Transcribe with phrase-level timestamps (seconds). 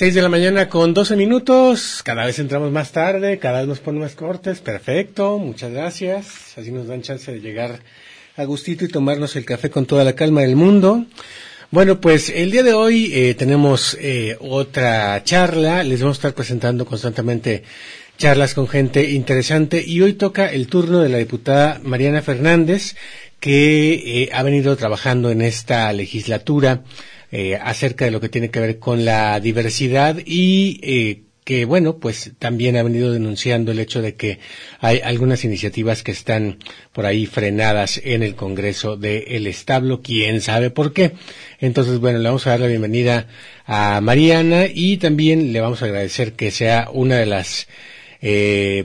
[0.00, 2.00] Seis de la mañana con 12 minutos.
[2.02, 4.60] Cada vez entramos más tarde, cada vez nos ponen más cortes.
[4.60, 6.56] Perfecto, muchas gracias.
[6.56, 7.80] Así nos dan chance de llegar
[8.34, 11.04] a gustito y tomarnos el café con toda la calma del mundo.
[11.70, 15.84] Bueno, pues el día de hoy eh, tenemos eh, otra charla.
[15.84, 17.64] Les vamos a estar presentando constantemente
[18.16, 22.96] charlas con gente interesante y hoy toca el turno de la diputada Mariana Fernández
[23.38, 26.84] que eh, ha venido trabajando en esta legislatura
[27.32, 31.98] eh, acerca de lo que tiene que ver con la diversidad y eh, que bueno,
[31.98, 34.38] pues también ha venido denunciando el hecho de que
[34.78, 36.58] hay algunas iniciativas que están
[36.92, 41.12] por ahí frenadas en el Congreso del el Establo, quién sabe por qué.
[41.58, 43.26] Entonces, bueno, le vamos a dar la bienvenida
[43.66, 47.66] a Mariana y también le vamos a agradecer que sea una de las
[48.20, 48.84] eh,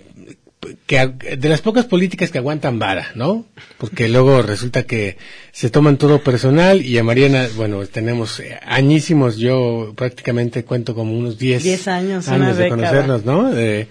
[0.85, 3.45] que de las pocas políticas que aguantan vara, ¿no?
[3.77, 5.17] Porque luego resulta que
[5.51, 11.37] se toman todo personal y a Mariana, bueno, tenemos añísimos, yo prácticamente cuento como unos
[11.37, 13.55] 10 diez años, años de conocernos, ¿no?
[13.55, 13.87] Eh,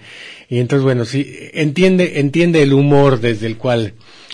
[0.49, 3.93] y entonces, bueno, sí, entiende, entiende el humor desde el cual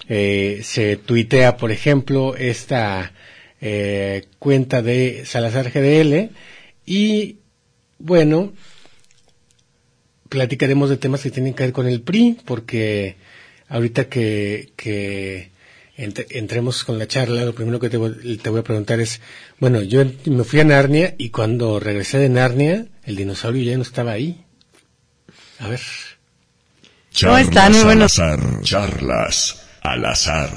[0.09, 3.13] eh, se tuitea, por ejemplo, esta
[3.61, 6.31] eh, cuenta de Salazar GDL
[6.85, 7.37] y,
[7.97, 8.51] bueno,
[10.31, 13.17] platicaremos de temas que tienen que ver con el PRI, porque
[13.67, 15.51] ahorita que, que
[15.97, 19.19] entremos con la charla, lo primero que te voy, te voy, a preguntar es,
[19.59, 23.83] bueno, yo me fui a Narnia y cuando regresé de Narnia, el dinosaurio ya no
[23.83, 24.45] estaba ahí.
[25.59, 25.81] A ver.
[27.21, 27.73] ¿Cómo están?
[27.73, 28.17] Muy buenos.
[28.17, 30.49] Al azar, charlas al azar.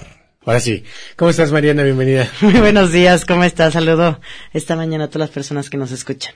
[0.47, 0.85] Ahora sí.
[1.17, 1.83] ¿Cómo estás, Mariana?
[1.83, 2.31] Bienvenida.
[2.43, 3.25] Muy buenos días.
[3.25, 3.73] ¿Cómo estás?
[3.73, 4.21] Saludo
[4.53, 6.35] esta mañana a todas las personas que nos escuchan.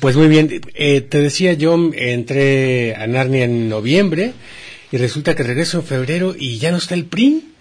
[0.00, 4.32] Pues muy bien, eh, te decía yo, entré a Narnia en noviembre
[4.90, 7.52] y resulta que regreso en febrero y ya no está el PRI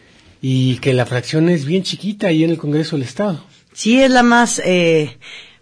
[0.41, 3.43] y que la fracción es bien chiquita ahí en el Congreso del Estado.
[3.71, 5.17] Sí, es la más eh,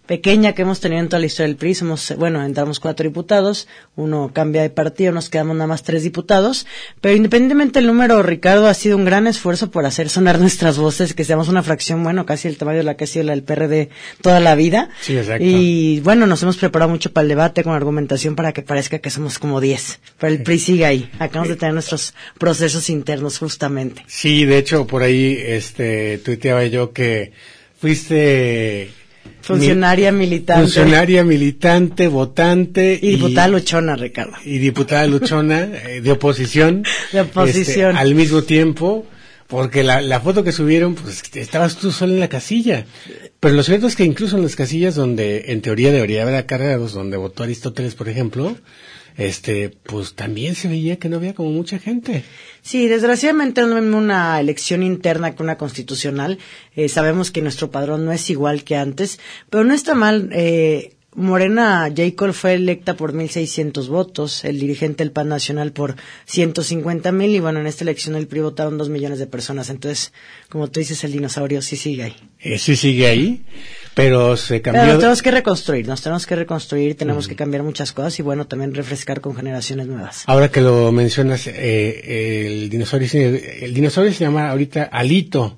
[0.05, 1.75] pequeña que hemos tenido en toda la historia del PRI.
[1.75, 6.65] Somos, bueno, entramos cuatro diputados, uno cambia de partido, nos quedamos nada más tres diputados.
[7.01, 11.13] Pero independientemente del número, Ricardo, ha sido un gran esfuerzo por hacer sonar nuestras voces,
[11.13, 13.43] que seamos una fracción, bueno, casi el tamaño de la que ha sido la del
[13.43, 13.89] PRD
[14.21, 14.89] toda la vida.
[15.01, 15.43] Sí, exacto.
[15.43, 19.09] Y bueno, nos hemos preparado mucho para el debate con argumentación para que parezca que
[19.09, 19.99] somos como diez.
[20.19, 21.09] Pero el PRI sigue ahí.
[21.19, 24.03] Acabamos de tener nuestros procesos internos justamente.
[24.07, 27.33] Sí, de hecho, por ahí, este, tuiteaba yo que
[27.79, 28.91] fuiste
[29.45, 30.63] Funcionaria Mi, militante.
[30.63, 32.97] Funcionaria militante, votante.
[32.99, 34.33] Y diputada luchona, Ricardo.
[34.43, 36.83] Y diputada luchona eh, de oposición.
[37.11, 37.91] De oposición.
[37.91, 39.05] Este, al mismo tiempo,
[39.45, 42.87] porque la, la foto que subieron, pues estabas tú solo en la casilla.
[43.39, 46.93] Pero lo cierto es que incluso en las casillas donde en teoría debería haber acarreados,
[46.93, 48.57] donde votó Aristóteles, por ejemplo,
[49.17, 52.23] este, pues también se veía que no había como mucha gente.
[52.61, 56.39] Sí, desgraciadamente es una elección interna que una constitucional.
[56.75, 60.29] Eh, sabemos que nuestro padrón no es igual que antes, pero no está mal.
[60.33, 65.95] Eh, Morena Jacob fue electa por 1.600 votos, el dirigente del PAN Nacional por
[66.29, 69.69] 150.000 y bueno, en esta elección el PRI votaron dos millones de personas.
[69.69, 70.11] Entonces,
[70.49, 72.15] como tú dices, el dinosaurio sí sigue ahí.
[72.41, 73.45] Eh, sí sigue ahí,
[73.93, 74.83] pero se cambió.
[74.83, 78.45] Pero tenemos que reconstruir, nos tenemos que reconstruir, tenemos que cambiar muchas cosas y bueno,
[78.45, 80.23] también refrescar con generaciones nuevas.
[80.27, 85.57] Ahora que lo mencionas, eh, el dinosaurio, el dinosaurio se llama ahorita Alito.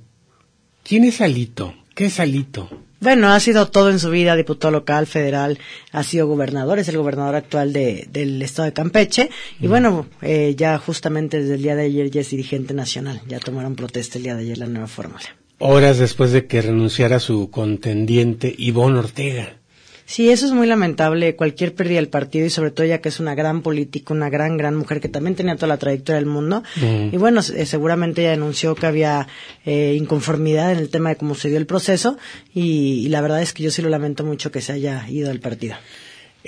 [0.84, 1.74] ¿Quién es Alito?
[1.95, 2.69] ¿Qué es Alito?
[3.00, 5.59] Bueno, ha sido todo en su vida, diputado local, federal,
[5.91, 9.30] ha sido gobernador, es el gobernador actual de, del estado de Campeche.
[9.59, 13.40] Y bueno, eh, ya justamente desde el día de ayer ya es dirigente nacional, ya
[13.40, 15.25] tomaron protesta el día de ayer la nueva fórmula.
[15.59, 19.57] Horas después de que renunciara su contendiente Ivonne Ortega.
[20.09, 23.19] Sí, eso es muy lamentable, cualquier pérdida del partido y sobre todo ya que es
[23.19, 26.63] una gran política, una gran, gran mujer que también tenía toda la trayectoria del mundo.
[26.81, 29.27] Y bueno, eh, seguramente ella denunció que había
[29.65, 32.18] eh, inconformidad en el tema de cómo se dio el proceso
[32.54, 35.27] y, y la verdad es que yo sí lo lamento mucho que se haya ido
[35.27, 35.75] del partido.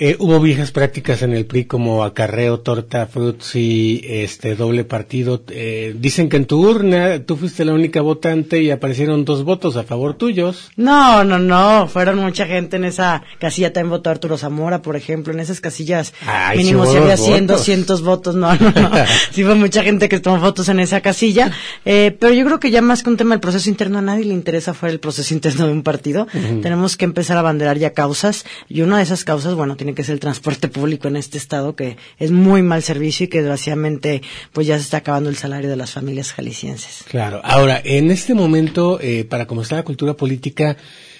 [0.02, 5.42] Eh, hubo viejas prácticas en el PRI como acarreo, torta, fruits y este doble partido.
[5.50, 9.76] Eh, dicen que en tu urna tú fuiste la única votante y aparecieron dos votos
[9.76, 10.70] a favor tuyos.
[10.76, 11.86] No, no, no.
[11.86, 13.74] Fueron mucha gente en esa casilla.
[13.74, 15.34] También votó Arturo Zamora, por ejemplo.
[15.34, 17.58] En esas casillas Ay, mínimo si hubo había dos 100, votos.
[17.58, 18.34] 200 votos.
[18.36, 18.90] No, no, no.
[19.32, 21.52] sí fue mucha gente que tomó fotos en esa casilla.
[21.84, 24.24] Eh, pero yo creo que ya más que un tema del proceso interno, a nadie
[24.24, 26.26] le interesa fuera el proceso interno de un partido.
[26.62, 28.46] Tenemos que empezar a banderar ya causas.
[28.66, 31.36] Y una de esas causas, bueno, tiene tiene que ser el transporte público en este
[31.36, 34.22] estado, que es muy mal servicio y que desgraciadamente
[34.52, 37.04] pues ya se está acabando el salario de las familias jaliscienses.
[37.08, 37.40] Claro.
[37.42, 40.76] Ahora, en este momento, eh, para cómo está la cultura política,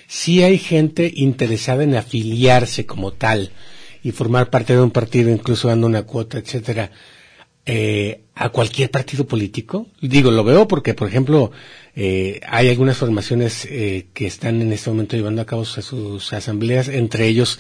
[0.07, 3.51] sí hay gente interesada en afiliarse como tal
[4.05, 6.93] y formar parte de un partido, incluso dando una cuota, etcétera.
[7.67, 9.87] Eh, a cualquier partido político.
[10.01, 11.53] Digo, lo veo porque, por ejemplo,
[11.95, 16.89] eh, hay algunas formaciones eh, que están en este momento llevando a cabo sus asambleas,
[16.89, 17.59] entre ellos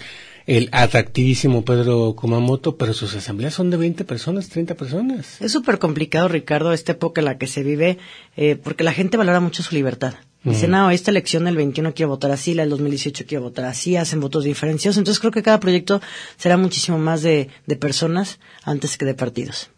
[0.56, 5.40] el atractivísimo Pedro Kumamoto, pero sus asambleas son de 20 personas, 30 personas.
[5.40, 7.98] Es súper complicado, Ricardo, esta época en la que se vive,
[8.36, 10.14] eh, porque la gente valora mucho su libertad.
[10.42, 13.94] Dice, no, esta elección del 21 quiero votar así, la del 2018 quiero votar así,
[13.94, 14.96] hacen votos diferenciados.
[14.96, 16.00] Entonces creo que cada proyecto
[16.36, 19.70] será muchísimo más de, de personas antes que de partidos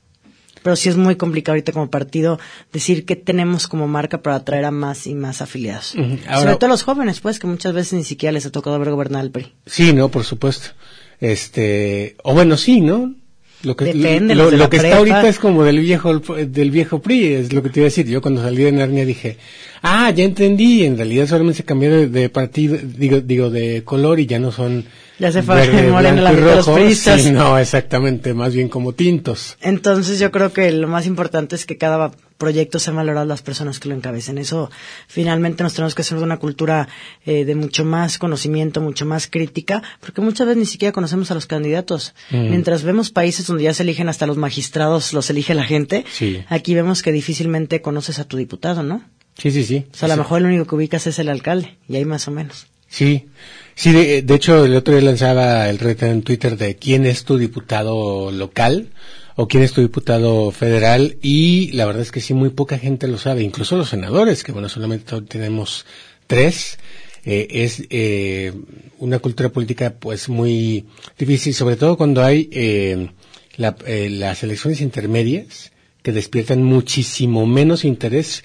[0.63, 2.39] pero sí es muy complicado ahorita como partido
[2.73, 5.87] decir qué tenemos como marca para atraer a más y más afiliados.
[5.87, 8.91] Sobre todo a los jóvenes, pues, que muchas veces ni siquiera les ha tocado ver
[8.91, 9.53] gobernar el PRI.
[9.67, 10.69] Sí, no, por supuesto.
[11.21, 13.15] Este, o bueno, sí, ¿no?
[13.63, 17.35] Lo que, Depende, lo, lo que está ahorita es como del viejo, del viejo PRI,
[17.35, 18.07] es lo que te iba a decir.
[18.09, 19.39] Yo cuando salí de Narnia dije,
[19.83, 24.27] ah, ya entendí, en realidad solamente se cambió de, partido, digo, digo, de color y
[24.27, 24.85] ya no son
[25.23, 27.25] ya se fue moreno la los pristas.
[27.27, 29.57] no, exactamente, más bien como tintos.
[29.61, 33.79] Entonces yo creo que lo más importante es que cada proyecto se valorado las personas
[33.79, 34.37] que lo encabecen.
[34.37, 34.69] Eso
[35.07, 36.89] finalmente nos tenemos que hacer de una cultura
[37.25, 41.35] eh, de mucho más conocimiento, mucho más crítica, porque muchas veces ni siquiera conocemos a
[41.35, 42.15] los candidatos.
[42.31, 42.49] Mm.
[42.51, 46.05] Mientras vemos países donde ya se eligen hasta los magistrados, los elige la gente,
[46.49, 49.05] aquí vemos que difícilmente conoces a tu diputado, ¿no?
[49.39, 49.87] Sí, sí, sí.
[49.93, 52.27] O sea, a lo mejor el único que ubicas es el alcalde, y ahí más
[52.27, 52.67] o menos.
[52.89, 53.29] Sí,
[53.75, 57.39] sí, de, hecho el otro día lanzaba el reto en Twitter de quién es tu
[57.39, 58.91] diputado local
[59.37, 63.09] o quién es tu diputado federal y la verdad es que sí, muy poca gente
[63.09, 65.87] lo sabe, incluso los senadores, que bueno, solamente tenemos
[66.27, 66.79] tres.
[67.25, 68.53] Eh, es eh,
[68.99, 70.87] una cultura política pues muy
[71.17, 73.11] difícil, sobre todo cuando hay eh,
[73.57, 75.71] las elecciones intermedias
[76.03, 78.43] que despiertan muchísimo menos interés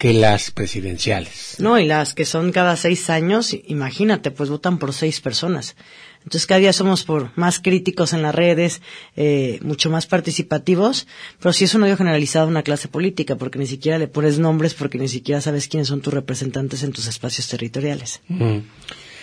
[0.00, 1.56] que las presidenciales.
[1.58, 5.76] No, y las que son cada seis años, imagínate, pues votan por seis personas.
[6.24, 8.80] Entonces cada día somos por más críticos en las redes,
[9.14, 11.06] eh, mucho más participativos,
[11.38, 14.38] pero sí es un odio generalizado a una clase política, porque ni siquiera le pones
[14.38, 18.22] nombres, porque ni siquiera sabes quiénes son tus representantes en tus espacios territoriales.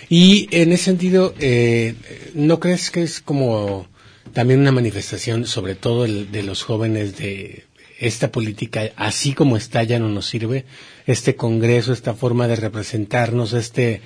[0.09, 1.95] Y en ese sentido, eh,
[2.35, 3.87] ¿no crees que es como
[4.33, 7.66] también una manifestación, sobre todo de los jóvenes de
[7.99, 10.65] esta política así como está ya no nos sirve,
[11.05, 14.01] este Congreso, esta forma de representarnos, este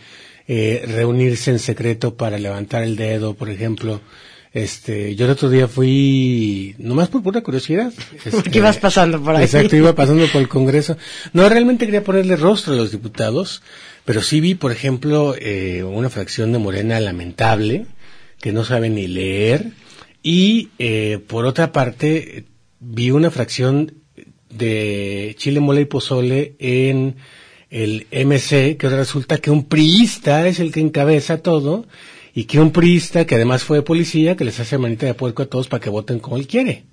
[0.48, 4.02] eh, reunirse en secreto para levantar el dedo, por ejemplo.
[4.54, 7.94] Este, yo el otro día fui, nomás por pura curiosidad.
[8.26, 9.46] Este, ¿Qué ibas pasando por ahí?
[9.46, 10.98] Exacto, iba pasando por el Congreso.
[11.32, 13.64] No, realmente quería ponerle rostro a los diputados,
[14.04, 17.86] pero sí vi, por ejemplo, eh, una fracción de Morena lamentable,
[18.42, 19.72] que no sabe ni leer,
[20.22, 22.44] y eh, por otra parte,
[22.82, 23.94] vi una fracción
[24.50, 27.16] de Chile Mole y Pozole en
[27.70, 31.86] el MC, que resulta que un priista es el que encabeza todo,
[32.34, 35.46] y que un priista, que además fue policía, que les hace manita de puerco a
[35.46, 36.84] todos para que voten como él quiere.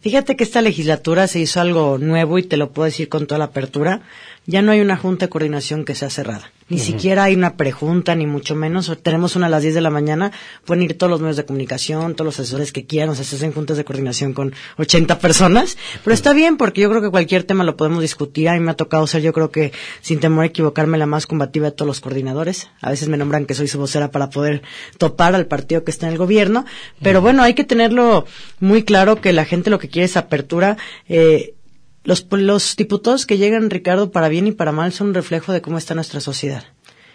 [0.00, 3.38] Fíjate que esta legislatura se hizo algo nuevo y te lo puedo decir con toda
[3.38, 4.02] la apertura.
[4.46, 6.50] Ya no hay una junta de coordinación que sea cerrada.
[6.68, 8.90] Ni siquiera hay una prejunta, ni mucho menos.
[9.02, 10.32] Tenemos una a las 10 de la mañana,
[10.64, 13.36] pueden ir todos los medios de comunicación, todos los asesores que quieran, o sea, se
[13.36, 15.76] hacen juntas de coordinación con 80 personas.
[16.02, 18.48] Pero está bien, porque yo creo que cualquier tema lo podemos discutir.
[18.48, 21.26] A mí me ha tocado ser, yo creo que, sin temor a equivocarme, la más
[21.26, 22.70] combativa de todos los coordinadores.
[22.80, 24.62] A veces me nombran que soy su vocera para poder
[24.96, 26.64] topar al partido que está en el gobierno.
[27.02, 28.24] Pero bueno, hay que tenerlo
[28.60, 30.78] muy claro que la gente lo que quiere es apertura.
[31.08, 31.54] Eh,
[32.04, 35.62] los, los diputados que llegan, Ricardo, para bien y para mal, son un reflejo de
[35.62, 36.64] cómo está nuestra sociedad.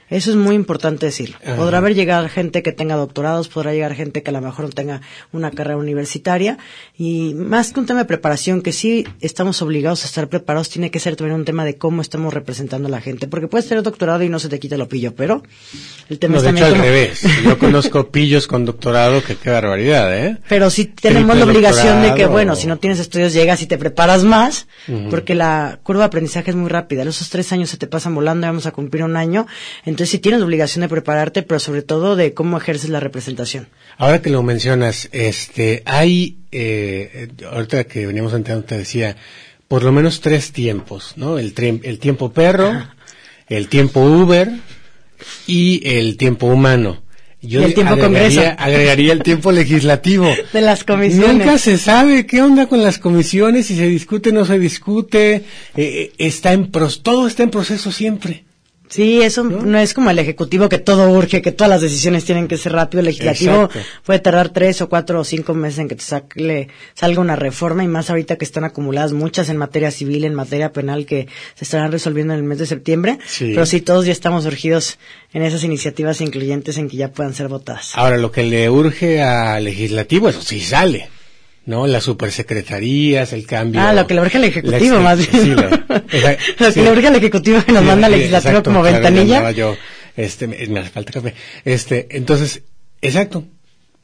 [0.10, 1.38] Eso es muy importante decirlo.
[1.58, 4.72] Podrá haber llegado gente que tenga doctorados, podrá llegar gente que a lo mejor no
[4.72, 5.02] tenga
[5.34, 6.58] una carrera universitaria
[6.98, 10.92] y más que un tema de preparación, que sí estamos obligados a estar preparados, tiene
[10.92, 13.84] que ser también un tema de cómo estamos representando a la gente, porque puedes tener
[13.84, 15.44] doctorado y no se te quita lo pillo, pero
[16.10, 17.24] el tema no, de hecho, al revés.
[17.44, 20.38] Yo conozco pillos con doctorado que qué barbaridad, ¿eh?
[20.48, 23.78] Pero sí tenemos la obligación de que, bueno, si no tienes estudios llegas y te
[23.78, 24.68] preparas más,
[25.10, 27.04] porque la curva de aprendizaje es muy rápida.
[27.04, 29.48] Esos tres años se te pasan volando, vamos a cumplir un año.
[29.86, 33.68] Entonces sí tienes la obligación de prepararte, pero sobre todo de cómo ejerces la representación.
[33.98, 39.18] Ahora que lo mencionas, este, hay, eh, ahorita que veníamos entrando te decía,
[39.68, 41.40] por lo menos tres tiempos, ¿no?
[41.40, 42.88] El, el tiempo perro,
[43.50, 44.52] el tiempo Uber
[45.46, 47.04] y el tiempo humano.
[47.42, 48.56] Yo el tiempo agregaría, Congreso.
[48.58, 50.28] agregaría el tiempo legislativo.
[50.54, 51.46] De las comisiones.
[51.46, 55.36] Nunca se sabe qué onda con las comisiones, si se discute o no se discute.
[55.36, 55.44] Eh,
[55.76, 58.47] eh, está en todo está en proceso siempre.
[58.90, 59.78] Sí, eso ¿no?
[59.80, 63.00] es como el ejecutivo que todo urge, que todas las decisiones tienen que ser rápido.
[63.00, 63.70] El legislativo
[64.06, 67.88] puede tardar tres o cuatro o cinco meses en que te salga una reforma y
[67.88, 71.92] más ahorita que están acumuladas muchas en materia civil, en materia penal que se estarán
[71.92, 73.20] resolviendo en el mes de septiembre.
[73.40, 74.98] Pero sí, todos ya estamos urgidos
[75.34, 77.92] en esas iniciativas incluyentes en que ya puedan ser votadas.
[77.96, 81.10] Ahora, lo que le urge al legislativo, eso sí sale.
[81.68, 81.86] ¿No?
[81.86, 83.82] Las supersecretarías, el cambio.
[83.82, 85.44] Ah, lo que le urge al Ejecutivo, más bien.
[85.44, 85.50] Sí,
[86.60, 89.52] lo que le urge al Ejecutivo que nos manda al legislativo como ventanilla.
[89.52, 89.76] Yo,
[90.16, 91.36] este, me hace falta café.
[91.66, 92.64] Este, entonces,
[93.02, 93.44] exacto.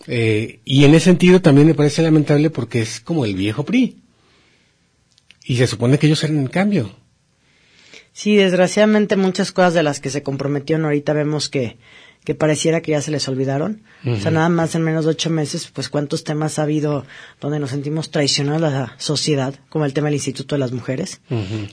[0.07, 3.97] Eh, y en ese sentido también me parece lamentable porque es como el viejo PRI.
[5.45, 6.93] Y se supone que ellos eran el cambio.
[8.11, 11.77] Sí, desgraciadamente muchas cosas de las que se comprometieron ahorita vemos que
[12.23, 13.83] que pareciera que ya se les olvidaron.
[14.05, 17.05] O sea, nada más en menos de ocho meses, pues cuántos temas ha habido
[17.41, 21.21] donde nos sentimos traicionados a la sociedad, como el tema del Instituto de las Mujeres,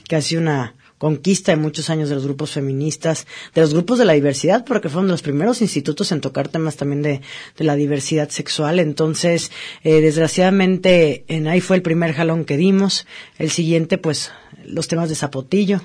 [0.07, 3.97] que ha sido una conquista de muchos años de los grupos feministas, de los grupos
[3.97, 7.21] de la diversidad, porque fueron los primeros institutos en tocar temas también de,
[7.57, 8.77] de la diversidad sexual.
[8.77, 9.51] Entonces,
[9.83, 13.07] eh, desgraciadamente, en ahí fue el primer jalón que dimos.
[13.39, 14.31] El siguiente, pues,
[14.63, 15.81] los temas de Zapotillo,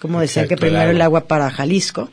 [0.00, 2.10] como decía que primero el agua para Jalisco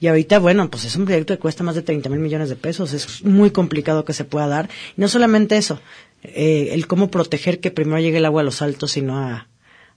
[0.00, 2.56] y ahorita, bueno, pues es un proyecto que cuesta más de 30 mil millones de
[2.56, 2.92] pesos.
[2.92, 4.68] Es muy complicado que se pueda dar.
[4.96, 5.80] Y no solamente eso,
[6.22, 9.48] eh, el cómo proteger que primero llegue el agua a los altos y no a,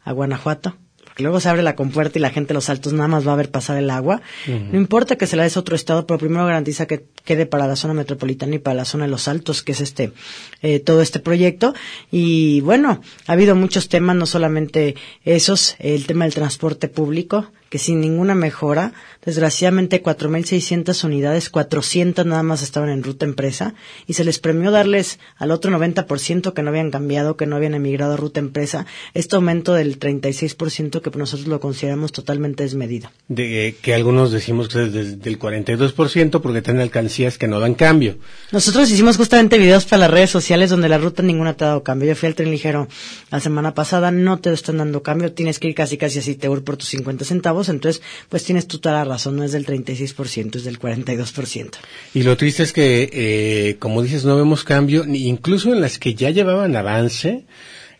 [0.03, 0.77] a Guanajuato
[1.23, 3.35] luego se abre la compuerta y la gente de los altos nada más va a
[3.35, 4.21] ver pasar el agua.
[4.47, 7.67] No importa que se la des a otro estado, pero primero garantiza que quede para
[7.67, 10.11] la zona metropolitana y para la zona de los altos, que es este
[10.61, 11.73] eh, todo este proyecto.
[12.11, 17.77] Y bueno, ha habido muchos temas, no solamente esos, el tema del transporte público, que
[17.77, 23.75] sin ninguna mejora, desgraciadamente 4.600 unidades, 400 nada más estaban en ruta empresa
[24.07, 27.75] y se les premió darles al otro 90% que no habían cambiado, que no habían
[27.75, 33.11] emigrado a ruta empresa, este aumento del 36% que nosotros lo consideramos totalmente desmedido.
[33.27, 38.17] De, que algunos decimos que es del 42% porque tienen alcancías que no dan cambio.
[38.51, 41.83] Nosotros hicimos justamente videos para las redes sociales donde la ruta ninguna te ha dado
[41.83, 42.09] cambio.
[42.09, 42.87] Yo fui al tren ligero
[43.29, 46.47] la semana pasada, no te están dando cambio, tienes que ir casi casi así te
[46.47, 49.65] voy por tus 50 centavos, entonces pues tienes tú toda la razón, no es del
[49.65, 51.71] 36%, es del 42%.
[52.13, 56.15] Y lo triste es que, eh, como dices, no vemos cambio, incluso en las que
[56.15, 57.45] ya llevaban avance,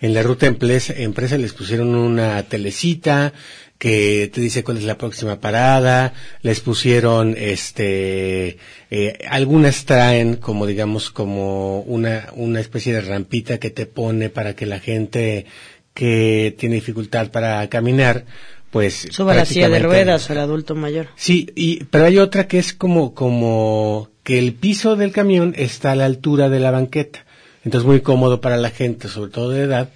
[0.02, 3.34] en la ruta empresa, empresa les pusieron una telecita
[3.80, 8.58] que te dice cuál es la próxima parada, les pusieron este
[8.92, 14.54] eh, algunas traen como digamos como una una especie de rampita que te pone para
[14.54, 15.46] que la gente
[15.94, 18.26] que tiene dificultad para caminar
[18.70, 21.08] pues suba la silla de ruedas o el adulto mayor.
[21.16, 25.94] Sí, y pero hay otra que es como como que el piso del camión está
[25.94, 27.26] a la altura de la banqueta.
[27.64, 29.90] Entonces muy cómodo para la gente, sobre todo de edad,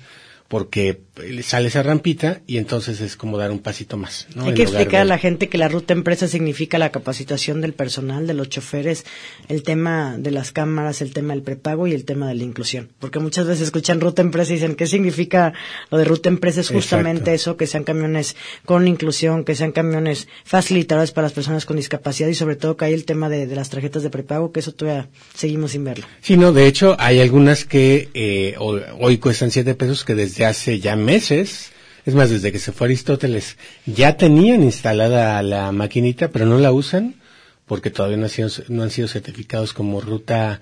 [0.48, 1.00] porque
[1.44, 4.28] sale esa rampita y entonces es como dar un pasito más.
[4.38, 8.26] Hay que explicar a la gente que la ruta empresa significa la capacitación del personal,
[8.26, 9.06] de los choferes,
[9.48, 12.90] el tema de las cámaras, el tema del prepago y el tema de la inclusión.
[13.00, 15.54] Porque muchas veces escuchan ruta empresa y dicen, ¿qué significa
[15.92, 16.62] lo de ruta empresa?
[16.62, 21.66] Es justamente eso, que sean camiones con inclusión, que sean camiones facilitadores para las personas
[21.66, 24.62] con discapacidad y sobre todo que hay el tema de, las tarjetas de prepago, que
[24.62, 26.06] eso todavía seguimos sin verlo.
[26.22, 30.80] Sí, no, de hecho hay algunas que eh, hoy cuestan siete pesos que desde hace
[30.80, 31.72] ya meses,
[32.06, 36.72] es más, desde que se fue Aristóteles, ya tenían instalada la maquinita, pero no la
[36.72, 37.16] usan
[37.66, 40.62] porque todavía no, han sido, no han sido certificados como ruta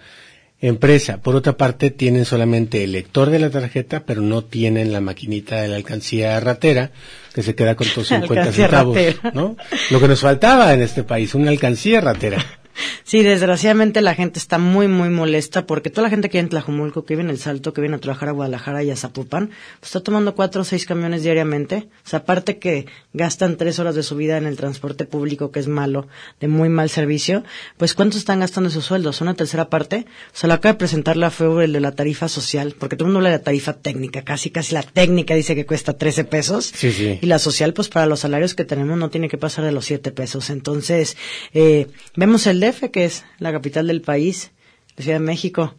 [0.62, 1.18] empresa.
[1.18, 5.62] Por otra parte, tienen solamente el lector de la tarjeta, pero no tienen la maquinita
[5.62, 6.92] de la alcancía ratera,
[7.34, 8.98] que se queda con tus 50 centavos,
[9.34, 9.58] ¿no?
[9.90, 12.61] Lo que nos faltaba en este país, una alcancía ratera.
[13.04, 16.50] Sí, desgraciadamente la gente está muy, muy molesta porque toda la gente que viene en
[16.50, 19.50] Tlajumulco, que viene en El Salto, que viene a trabajar a Guadalajara y a Zapopan,
[19.80, 21.90] pues está tomando cuatro o seis camiones diariamente.
[22.06, 25.60] O sea, aparte que gastan tres horas de su vida en el transporte público, que
[25.60, 26.08] es malo,
[26.40, 27.44] de muy mal servicio,
[27.78, 29.22] pues ¿cuánto están gastando esos sueldos?
[29.22, 30.06] ¿Una tercera parte?
[30.34, 33.08] O sea, lo acaba de presentar la FEU, el de la tarifa social, porque todo
[33.08, 36.24] el mundo habla de la tarifa técnica, casi, casi la técnica dice que cuesta 13
[36.24, 36.72] pesos.
[36.74, 37.20] Sí, sí.
[37.22, 39.86] Y la social, pues para los salarios que tenemos no tiene que pasar de los
[39.86, 40.50] 7 pesos.
[40.50, 41.18] Entonces,
[41.54, 44.52] eh, vemos el DF, que es la capital del país,
[44.96, 45.76] la Ciudad de México,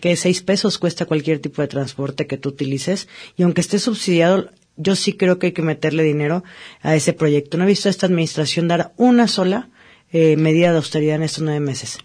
[0.00, 4.50] que seis pesos cuesta cualquier tipo de transporte que tú utilices, y aunque esté subsidiado,
[4.76, 6.42] yo sí creo que hay que meterle dinero
[6.82, 7.56] a ese proyecto.
[7.56, 9.70] No he visto a esta administración dar una sola
[10.12, 11.98] eh, medida de austeridad en estos nueve meses.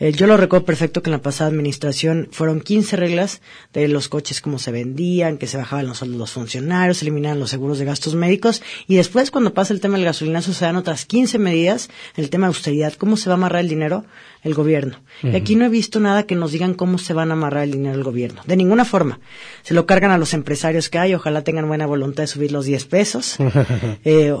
[0.00, 4.08] Eh, yo lo recuerdo perfecto que en la pasada administración fueron 15 reglas de los
[4.08, 7.78] coches, cómo se vendían, que se bajaban los sueldos de los funcionarios, eliminaban los seguros
[7.78, 11.38] de gastos médicos y después cuando pasa el tema del gasolinazo se dan otras 15
[11.38, 14.04] medidas, el tema de austeridad, cómo se va a amarrar el dinero.
[14.42, 15.00] El gobierno.
[15.22, 17.72] Y aquí no he visto nada que nos digan cómo se van a amarrar el
[17.72, 18.42] dinero del gobierno.
[18.46, 19.18] De ninguna forma.
[19.62, 22.64] Se lo cargan a los empresarios que hay, ojalá tengan buena voluntad de subir los
[22.64, 23.36] 10 pesos.
[24.04, 24.34] eh,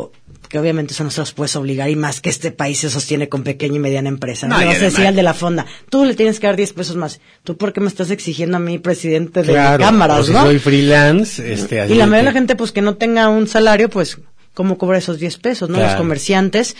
[0.48, 3.28] que obviamente eso no se los puedes obligar y más que este país se sostiene
[3.28, 4.46] con pequeña y mediana empresa.
[4.48, 6.46] No, No, le vas a decir además- al de la fonda, tú le tienes que
[6.46, 7.20] dar 10 pesos más.
[7.44, 10.42] ¿Tú por qué me estás exigiendo a mí, presidente de Claro, cámaras, no?
[10.42, 13.90] soy freelance, este, Y la mayoría de la gente, pues que no tenga un salario,
[13.90, 14.18] pues,
[14.54, 15.78] ¿cómo cobra esos 10 pesos, no?
[15.78, 16.76] Los comerciantes.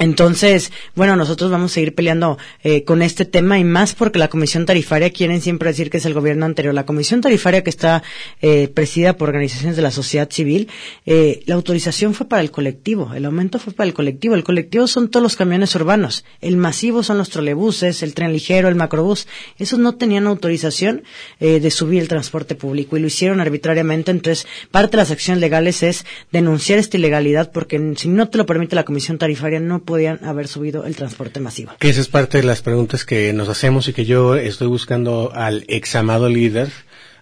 [0.00, 4.28] Entonces, bueno, nosotros vamos a seguir peleando eh, con este tema y más porque la
[4.28, 6.72] comisión tarifaria quieren siempre decir que es el gobierno anterior.
[6.72, 8.02] La comisión tarifaria que está
[8.40, 10.68] eh, presidida por organizaciones de la sociedad civil,
[11.04, 14.34] eh, la autorización fue para el colectivo, el aumento fue para el colectivo.
[14.34, 18.68] El colectivo son todos los camiones urbanos, el masivo son los trolebuses, el tren ligero,
[18.68, 19.28] el macrobús.
[19.58, 21.02] Esos no tenían autorización
[21.40, 24.12] eh, de subir el transporte público y lo hicieron arbitrariamente.
[24.12, 28.46] Entonces, parte de las acciones legales es denunciar esta ilegalidad porque si no te lo
[28.46, 31.72] permite la comisión tarifaria no podían haber subido el transporte masivo.
[31.78, 35.32] Que esa es parte de las preguntas que nos hacemos y que yo estoy buscando
[35.34, 36.70] al examado líder,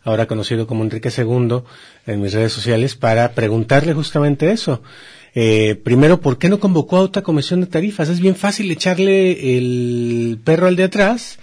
[0.05, 1.63] ahora conocido como Enrique II,
[2.07, 4.83] en mis redes sociales, para preguntarle justamente eso.
[5.35, 8.09] Eh, primero, ¿por qué no convocó a otra comisión de tarifas?
[8.09, 11.39] Es bien fácil echarle el perro al de atrás,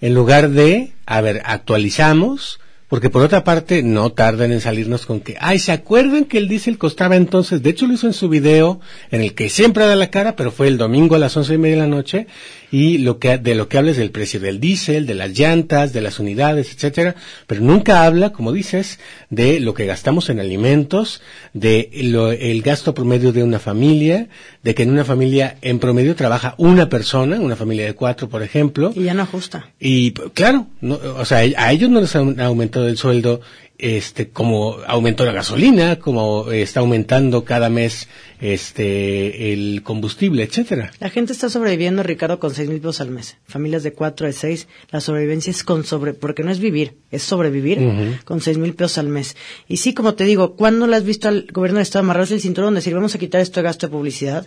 [0.00, 2.60] en lugar de, a ver, actualizamos,
[2.94, 6.46] porque por otra parte no tardan en salirnos con que, ay, ¿se acuerdan que el
[6.46, 7.60] diésel costaba entonces?
[7.60, 8.78] De hecho lo hizo en su video,
[9.10, 11.58] en el que siempre da la cara, pero fue el domingo a las once y
[11.58, 12.28] media de la noche,
[12.76, 15.92] y lo que, de lo que habla es del precio del diésel, de las llantas,
[15.92, 17.14] de las unidades, etcétera,
[17.46, 18.98] pero nunca habla, como dices,
[19.30, 24.26] de lo que gastamos en alimentos, de lo- el gasto promedio de una familia,
[24.64, 28.42] de que en una familia en promedio trabaja una persona, una familia de cuatro, por
[28.42, 29.68] ejemplo, Y ya no ajusta.
[29.78, 33.40] y claro, no, o sea, a ellos no les han aumentado el sueldo,
[33.78, 38.08] este, como aumentó la gasolina, como está aumentando cada mes,
[38.40, 40.92] este, el combustible, etcétera.
[41.00, 43.36] La gente está sobreviviendo, Ricardo, con seis mil pesos al mes.
[43.46, 44.68] Familias de cuatro, de seis.
[44.90, 48.98] La sobrevivencia es con sobre, porque no es vivir, es sobrevivir con seis mil pesos
[48.98, 49.36] al mes.
[49.68, 52.40] Y sí, como te digo, ¿cuándo le has visto al gobierno del Estado amarrarse el
[52.40, 52.74] cinturón?
[52.74, 54.46] Decir, vamos a quitar esto de gasto de publicidad.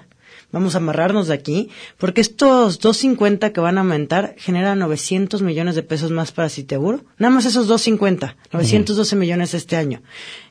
[0.51, 5.75] Vamos a amarrarnos de aquí, porque estos 250 que van a aumentar generan 900 millones
[5.75, 7.03] de pesos más para Citeguro.
[7.17, 10.01] Nada más esos 250, 912 millones este año.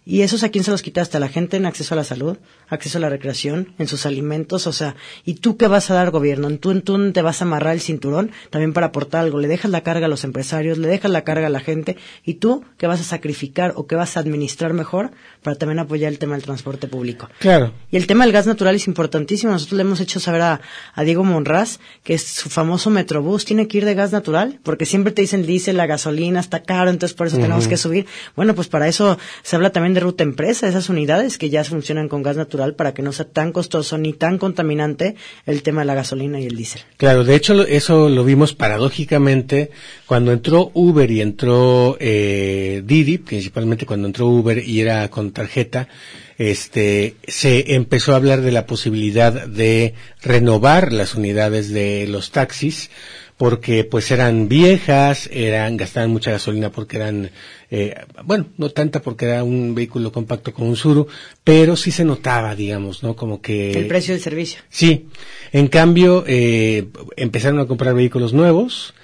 [0.08, 1.16] Y esos a quién se los quitaste?
[1.16, 4.68] A la gente en acceso a la salud, acceso a la recreación, en sus alimentos,
[4.68, 6.48] o sea, ¿y tú qué vas a dar gobierno?
[6.58, 9.40] ¿Tú, en tú te vas a amarrar el cinturón también para aportar algo?
[9.40, 10.78] ¿Le dejas la carga a los empresarios?
[10.78, 11.96] ¿Le dejas la carga a la gente?
[12.24, 15.10] ¿Y tú qué vas a sacrificar o qué vas a administrar mejor
[15.42, 17.28] para también apoyar el tema del transporte público?
[17.40, 17.72] Claro.
[17.90, 19.50] Y el tema del gas natural es importantísimo.
[19.50, 20.60] Nosotros le hemos hecho saber a,
[20.94, 24.86] a Diego Monraz que es su famoso Metrobús tiene que ir de gas natural, porque
[24.86, 28.06] siempre te dicen diésel, la gasolina está caro, entonces por eso tenemos que subir.
[28.36, 32.08] Bueno, pues para eso se habla también de ruta empresa, esas unidades que ya funcionan
[32.08, 35.86] con gas natural para que no sea tan costoso ni tan contaminante el tema de
[35.86, 36.82] la gasolina y el diésel.
[36.98, 39.70] Claro, de hecho eso lo vimos paradójicamente
[40.04, 45.88] cuando entró Uber y entró eh, Didi, principalmente cuando entró Uber y era con tarjeta,
[46.36, 52.90] este, se empezó a hablar de la posibilidad de renovar las unidades de los taxis
[53.36, 57.30] porque pues eran viejas, eran gastaban mucha gasolina porque eran
[57.70, 57.94] eh,
[58.24, 61.08] bueno, no tanta porque era un vehículo compacto con un Suru,
[61.42, 63.16] pero sí se notaba, digamos, ¿no?
[63.16, 64.60] Como que El precio del servicio.
[64.68, 65.06] Sí,
[65.52, 68.94] en cambio eh, empezaron a comprar vehículos nuevos,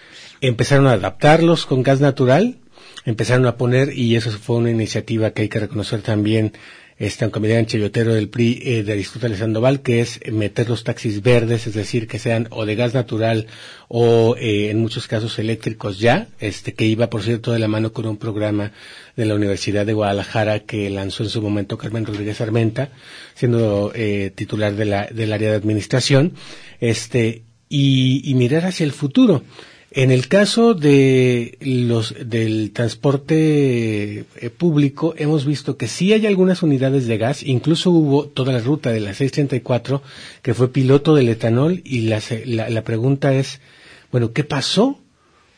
[0.40, 2.58] empezaron a adaptarlos con gas natural,
[3.04, 6.52] empezaron a poner, y eso fue una iniciativa que hay que reconocer también,
[7.20, 11.22] aunque me digan chayotero del PRI eh, de Aristóteles Sandoval, que es meter los taxis
[11.22, 13.46] verdes, es decir, que sean o de gas natural
[13.88, 17.92] o eh, en muchos casos eléctricos ya, este, que iba por cierto de la mano
[17.92, 18.72] con un programa
[19.16, 22.90] de la Universidad de Guadalajara que lanzó en su momento Carmen Rodríguez Armenta,
[23.35, 26.35] siendo eh, titular de la, del área de administración,
[26.81, 29.42] este, y, y mirar hacia el futuro.
[29.94, 36.62] En el caso de los del transporte eh, público hemos visto que sí hay algunas
[36.62, 40.02] unidades de gas, incluso hubo toda la ruta de la 634
[40.40, 43.61] que fue piloto del etanol y la, la, la pregunta es,
[44.11, 44.98] bueno, ¿qué pasó?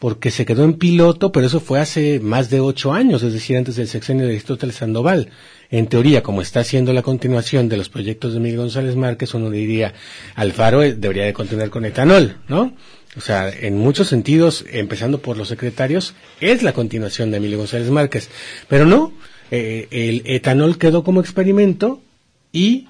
[0.01, 3.57] Porque se quedó en piloto, pero eso fue hace más de ocho años, es decir,
[3.57, 5.31] antes del sexenio de Aristóteles Sandoval.
[5.71, 9.49] En teoría, como está haciendo la continuación de los proyectos de Miguel González Márquez, uno
[9.49, 9.95] diría,
[10.35, 12.75] Alfaro eh, debería de continuar con etanol, ¿no?
[13.17, 17.91] O sea, en muchos sentidos, empezando por los secretarios, es la continuación de Emilio González
[17.91, 18.29] Márquez.
[18.69, 19.13] Pero no,
[19.51, 22.03] eh, el etanol quedó como experimento
[22.53, 22.89] y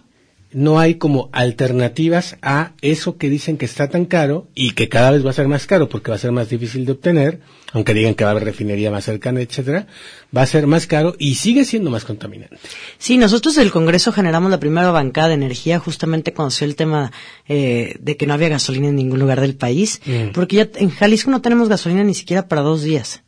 [0.55, 5.11] no hay como alternativas a eso que dicen que está tan caro y que cada
[5.11, 7.41] vez va a ser más caro porque va a ser más difícil de obtener,
[7.73, 9.87] aunque digan que va a haber refinería más cercana, etcétera,
[10.35, 12.57] va a ser más caro y sigue siendo más contaminante.
[12.99, 17.11] Sí, nosotros del Congreso generamos la primera bancada de energía justamente cuando se el tema
[17.49, 20.33] eh, de que no había gasolina en ningún lugar del país, Mm.
[20.33, 23.23] porque ya en Jalisco no tenemos gasolina ni siquiera para dos días.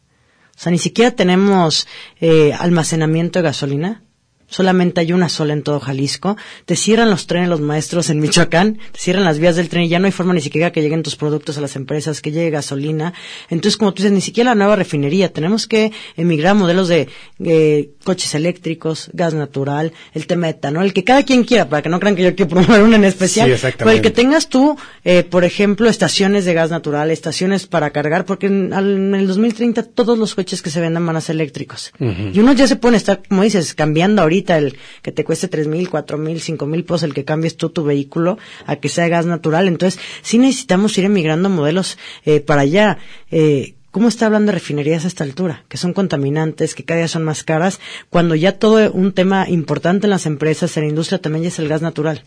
[0.56, 1.86] O sea, ni siquiera tenemos
[2.20, 4.02] eh, almacenamiento de gasolina.
[4.48, 6.37] Solamente hay una sola en todo Jalisco.
[6.64, 9.88] Te cierran los trenes los maestros en Michoacán, te cierran las vías del tren y
[9.88, 12.50] ya no hay forma ni siquiera que lleguen tus productos a las empresas, que llegue
[12.50, 13.12] gasolina.
[13.50, 15.32] Entonces, como tú dices, ni siquiera la nueva refinería.
[15.32, 17.09] Tenemos que emigrar a modelos de
[17.44, 21.88] eh, coches eléctricos, gas natural, el tema de etanol, que cada quien quiera, para que
[21.88, 23.46] no crean que yo quiero promover una en especial.
[23.48, 23.85] Sí, exactamente.
[23.85, 28.24] Pero el que tengas tú, eh, por ejemplo, estaciones de gas natural, estaciones para cargar,
[28.24, 31.35] porque en, al- en el 2030 todos los coches que se vendan van a ser
[31.35, 31.92] eléctricos.
[31.98, 35.49] Y uno ya se pone a estar, como dices, cambiando ahorita el que te cueste
[35.49, 38.88] tres mil, cuatro mil, cinco mil pesos el que cambies tú tu vehículo a que
[38.88, 39.68] sea gas natural.
[39.68, 42.99] Entonces, sí necesitamos ir emigrando modelos eh, para allá.
[43.31, 45.64] Eh, ¿Cómo está hablando de refinerías a esta altura?
[45.68, 50.07] Que son contaminantes, que cada día son más caras, cuando ya todo un tema importante
[50.07, 52.22] en las empresas, en la industria también ya es el gas natural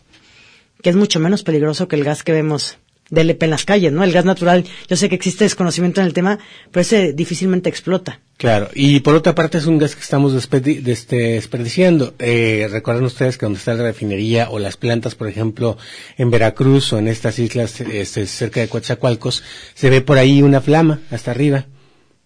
[0.82, 2.78] que es mucho menos peligroso que el gas que vemos
[3.10, 4.04] de LP en las calles, ¿no?
[4.04, 6.40] El gas natural, yo sé que existe desconocimiento en el tema,
[6.72, 8.22] pero ese difícilmente explota.
[8.40, 12.14] Claro, y por otra parte es un gas que estamos desperdiciando.
[12.20, 15.78] Eh, recuerden ustedes que donde está la refinería o las plantas, por ejemplo,
[16.18, 20.62] en Veracruz o en estas islas este, cerca de Coatzacoalcos, se ve por ahí una
[20.62, 21.66] flama hasta arriba.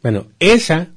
[0.03, 0.89] Bueno, esa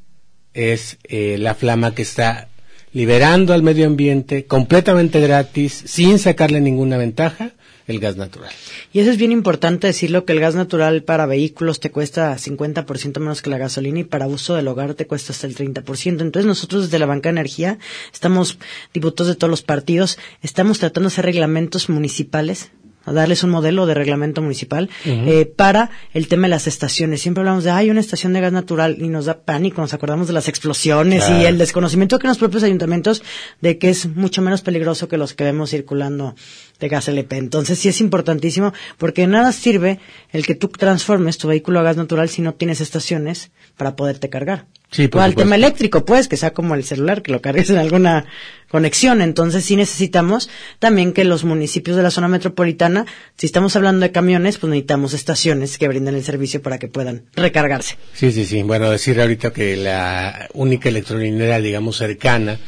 [0.53, 2.51] es eh, la flama que está
[2.93, 7.53] liberando al medio ambiente completamente gratis, sin sacarle ninguna ventaja,
[7.87, 8.51] el gas natural.
[8.93, 13.19] Y eso es bien importante decirlo, que el gas natural para vehículos te cuesta 50%
[13.21, 16.21] menos que la gasolina y para uso del hogar te cuesta hasta el 30%.
[16.21, 17.79] Entonces nosotros desde la Banca de Energía
[18.13, 18.59] estamos,
[18.93, 22.71] diputados de todos los partidos, estamos tratando de hacer reglamentos municipales
[23.07, 27.23] a darles un modelo de reglamento municipal eh, para el tema de las estaciones.
[27.23, 30.27] Siempre hablamos de, hay una estación de gas natural y nos da pánico, nos acordamos
[30.27, 33.23] de las explosiones y el desconocimiento que los propios ayuntamientos
[33.61, 36.35] de que es mucho menos peligroso que los que vemos circulando
[36.81, 37.37] de gas LP.
[37.37, 40.01] Entonces sí es importantísimo porque nada sirve
[40.33, 44.29] el que tú transformes tu vehículo a gas natural si no tienes estaciones para poderte
[44.29, 44.67] cargar.
[44.91, 45.47] Sí, por o al supuesto.
[45.47, 48.27] tema eléctrico, pues, que sea como el celular, que lo cargues en alguna
[48.69, 49.21] conexión.
[49.21, 53.05] Entonces sí necesitamos también que los municipios de la zona metropolitana,
[53.37, 57.25] si estamos hablando de camiones, pues necesitamos estaciones que brinden el servicio para que puedan
[57.35, 57.97] recargarse.
[58.15, 58.63] Sí, sí, sí.
[58.63, 62.59] Bueno, decir ahorita que la única electrolinera, digamos, cercana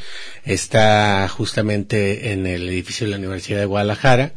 [0.53, 4.33] está justamente en el edificio de la Universidad de Guadalajara.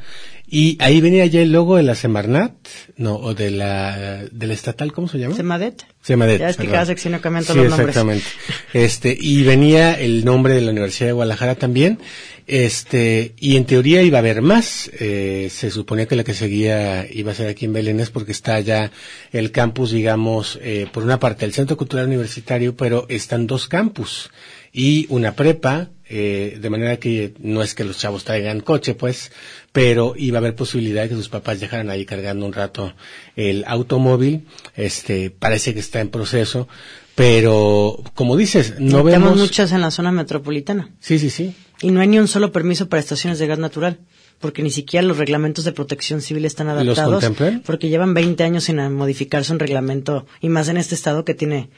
[0.54, 2.52] Y ahí venía ya el logo de la Semarnat,
[2.98, 5.34] no, o de la, de la estatal, ¿cómo se llama?
[5.34, 5.86] Semadet.
[6.02, 6.74] Semadet, Ya ves que perdón.
[6.74, 7.88] cada sección cambian todos Sí, los nombres.
[7.96, 8.26] exactamente.
[8.74, 12.00] Este, y venía el nombre de la Universidad de Guadalajara también.
[12.48, 14.92] Este, y en teoría iba a haber más.
[15.00, 18.60] Eh, se suponía que la que seguía iba a ser aquí en Belénes porque está
[18.60, 18.92] ya
[19.32, 24.32] el campus, digamos, eh, por una parte el Centro Cultural Universitario, pero están dos campus
[24.74, 29.32] y una prepa, eh, de manera que no es que los chavos traigan coche, pues,
[29.72, 32.94] pero iba a haber posibilidad de que sus papás dejaran ahí cargando un rato
[33.36, 34.46] el automóvil.
[34.76, 36.68] Este, parece que está en proceso,
[37.16, 39.38] pero como dices, no Tenemos vemos.
[39.40, 40.90] muchas en la zona metropolitana.
[41.00, 41.54] Sí, sí, sí.
[41.82, 44.00] Y no hay ni un solo permiso para estaciones de gas natural,
[44.40, 47.64] porque ni siquiera los reglamentos de protección civil están ¿Los adaptados, contemplan?
[47.66, 51.70] porque llevan 20 años sin modificarse un reglamento, y más en este estado que tiene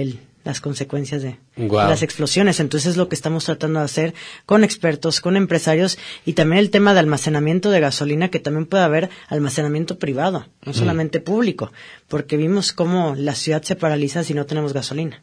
[0.00, 2.60] el, las consecuencias de, las explosiones.
[2.60, 4.14] Entonces es lo que estamos tratando de hacer
[4.46, 8.84] con expertos, con empresarios, y también el tema de almacenamiento de gasolina, que también puede
[8.84, 11.72] haber almacenamiento privado, no solamente público,
[12.08, 15.22] porque vimos cómo la ciudad se paraliza si no tenemos gasolina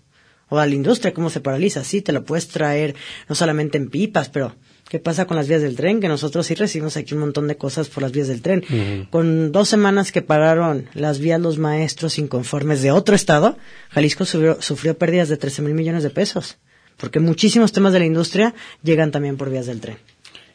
[0.51, 1.83] o a la industria, cómo se paraliza.
[1.85, 2.93] Sí, te lo puedes traer
[3.29, 4.53] no solamente en pipas, pero
[4.91, 6.01] ¿qué pasa con las vías del tren?
[6.01, 9.07] Que nosotros sí recibimos aquí un montón de cosas por las vías del tren.
[9.09, 13.57] Con dos semanas que pararon las vías los maestros inconformes de otro estado,
[13.91, 16.57] Jalisco sufrió, sufrió pérdidas de 13 mil millones de pesos.
[16.97, 19.97] Porque muchísimos temas de la industria llegan también por vías del tren.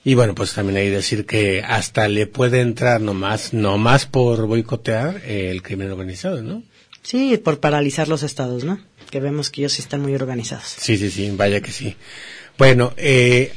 [0.04, 4.46] Y bueno, pues también hay que decir que hasta le puede entrar nomás, nomás por
[4.46, 6.62] boicotear el crimen organizado, ¿no?
[7.00, 8.80] Sí, por paralizar los estados, ¿no?
[9.10, 10.76] Que vemos que ellos sí están muy organizados.
[10.78, 11.96] Sí, sí, sí, vaya que sí.
[12.58, 13.52] Bueno, eh,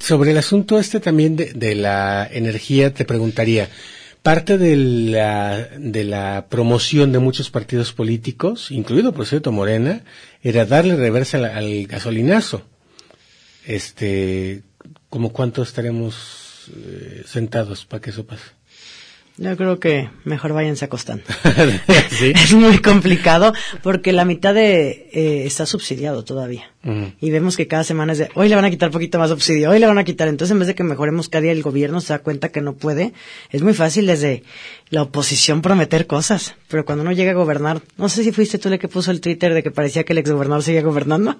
[0.00, 3.68] sobre el asunto este también de, la energía, te preguntaría,
[4.22, 10.04] parte de la, de la promoción de muchos partidos políticos, incluido por cierto Morena,
[10.42, 12.62] era darle reversa al, al gasolinazo.
[13.66, 14.62] Este,
[15.08, 18.59] ¿como cuánto estaremos eh, sentados para que eso pase?
[19.40, 21.24] Yo creo que mejor váyanse acostando.
[22.20, 26.70] Es muy complicado porque la mitad de eh, está subsidiado todavía.
[27.20, 29.70] Y vemos que cada semana es de, hoy le van a quitar poquito más subsidio,
[29.70, 30.28] hoy le van a quitar.
[30.28, 32.74] Entonces, en vez de que mejoremos cada día, el gobierno se da cuenta que no
[32.74, 33.14] puede.
[33.50, 34.42] Es muy fácil desde
[34.90, 36.54] la oposición prometer cosas.
[36.68, 39.22] Pero cuando uno llega a gobernar, no sé si fuiste tú el que puso el
[39.22, 41.38] Twitter de que parecía que el exgobernador seguía gobernando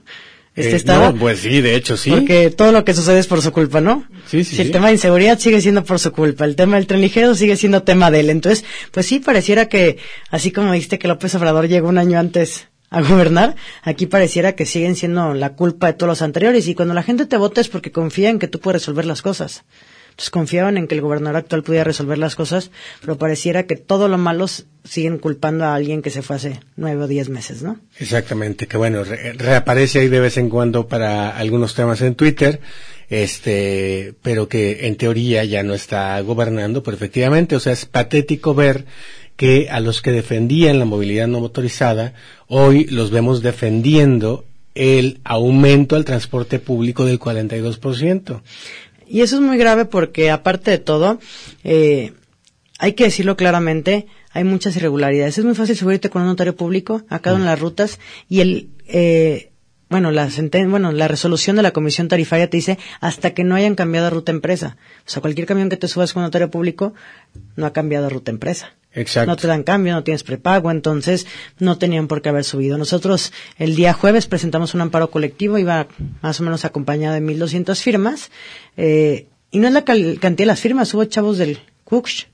[0.57, 1.15] este eh, estado.
[1.15, 2.11] pues sí, de hecho sí.
[2.11, 4.05] Porque todo lo que sucede es por su culpa, ¿no?
[4.27, 4.57] Sí, sí.
[4.57, 7.35] Si el tema de inseguridad sigue siendo por su culpa, el tema del tren ligero
[7.35, 8.31] sigue siendo tema de él.
[8.31, 9.99] Entonces, pues sí, pareciera que,
[10.31, 14.67] así como dijiste que López Obrador llegó un año antes a gobernar, aquí pareciera que
[14.67, 16.67] siguen siendo la culpa de todos los anteriores.
[16.67, 19.23] Y cuando la gente te vota es porque confía en que tú puedes resolver las
[19.23, 19.65] cosas.
[20.11, 22.71] Entonces confiaban en que el gobernador actual pudiera resolver las cosas,
[23.01, 24.47] pero pareciera que todo lo malo
[24.85, 27.79] siguen culpando a alguien que se fue hace nueve o diez meses, ¿no?
[27.99, 32.61] Exactamente, que bueno, reaparece ahí de vez en cuando para algunos temas en Twitter,
[33.09, 38.55] este, pero que en teoría ya no está gobernando, pero efectivamente, o sea, es patético
[38.55, 38.85] ver
[39.37, 42.13] que a los que defendían la movilidad no motorizada,
[42.47, 44.45] hoy los vemos defendiendo
[44.75, 48.43] el aumento al transporte público del 42%.
[49.13, 51.19] Y eso es muy grave porque, aparte de todo,
[51.65, 52.13] eh,
[52.79, 55.37] hay que decirlo claramente, hay muchas irregularidades.
[55.37, 58.39] Es muy fácil subirte con un notario público a cada una de las rutas y
[58.39, 59.51] el, eh,
[59.89, 60.29] bueno, la
[60.69, 64.31] bueno, la resolución de la comisión tarifaria te dice hasta que no hayan cambiado ruta
[64.31, 64.77] empresa.
[65.01, 66.95] O sea, cualquier camión que te subas con un notario público
[67.57, 68.77] no ha cambiado ruta empresa.
[68.93, 69.31] Exacto.
[69.31, 71.27] No te dan cambio, no tienes prepago, entonces
[71.59, 72.77] no tenían por qué haber subido.
[72.77, 75.87] Nosotros el día jueves presentamos un amparo colectivo, iba
[76.23, 78.31] más o menos acompañado de 1.200 firmas,
[78.77, 82.25] eh, y no es la cantidad de las firmas, hubo chavos del Cooksh,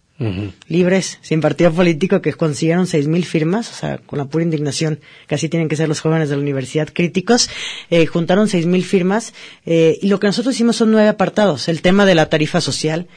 [0.68, 5.34] libres, sin partido político, que consiguieron 6.000 firmas, o sea, con la pura indignación, que
[5.34, 7.50] así tienen que ser los jóvenes de la universidad críticos,
[7.90, 9.34] eh, juntaron 6.000 firmas,
[9.66, 11.68] eh, y lo que nosotros hicimos son nueve apartados.
[11.68, 13.08] El tema de la tarifa social,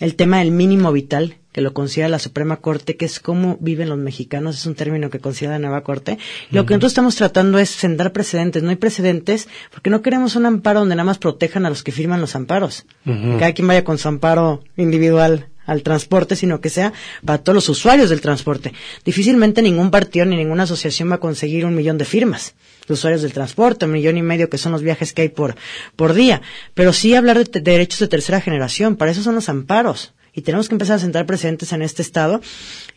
[0.00, 3.88] el tema del mínimo vital, que lo considera la Suprema Corte, que es cómo viven
[3.88, 6.18] los mexicanos, es un término que considera la nueva Corte.
[6.50, 8.62] Lo que nosotros estamos tratando es sentar precedentes.
[8.62, 11.92] No hay precedentes porque no queremos un amparo donde nada más protejan a los que
[11.92, 12.86] firman los amparos.
[13.04, 16.92] Cada quien vaya con su amparo individual al transporte, sino que sea
[17.24, 18.72] para todos los usuarios del transporte.
[19.04, 22.54] Difícilmente ningún partido ni ninguna asociación va a conseguir un millón de firmas
[22.88, 25.54] de usuarios del transporte, un millón y medio que son los viajes que hay por,
[25.94, 26.42] por día.
[26.74, 30.68] Pero sí hablar de derechos de tercera generación, para eso son los amparos y tenemos
[30.68, 32.40] que empezar a sentar presentes en este Estado.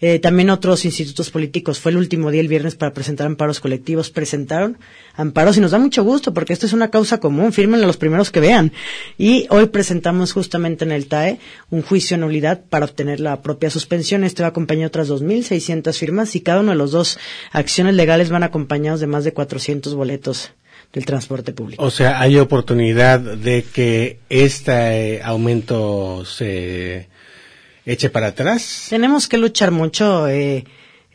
[0.01, 1.79] Eh, también otros institutos políticos.
[1.79, 4.09] Fue el último día, el viernes, para presentar amparos colectivos.
[4.09, 4.77] Presentaron
[5.15, 7.53] amparos y nos da mucho gusto porque esto es una causa común.
[7.53, 8.71] Firmen los primeros que vean.
[9.17, 13.69] Y hoy presentamos justamente en el TAE un juicio en nulidad para obtener la propia
[13.69, 14.23] suspensión.
[14.23, 17.19] Este va acompañado de otras 2.600 firmas y cada uno de los dos
[17.51, 20.51] acciones legales van acompañados de más de 400 boletos
[20.91, 21.83] del transporte público.
[21.83, 27.09] O sea, hay oportunidad de que este aumento se
[27.85, 28.87] eche para atrás.
[28.89, 30.27] Tenemos que luchar mucho.
[30.27, 30.65] Eh,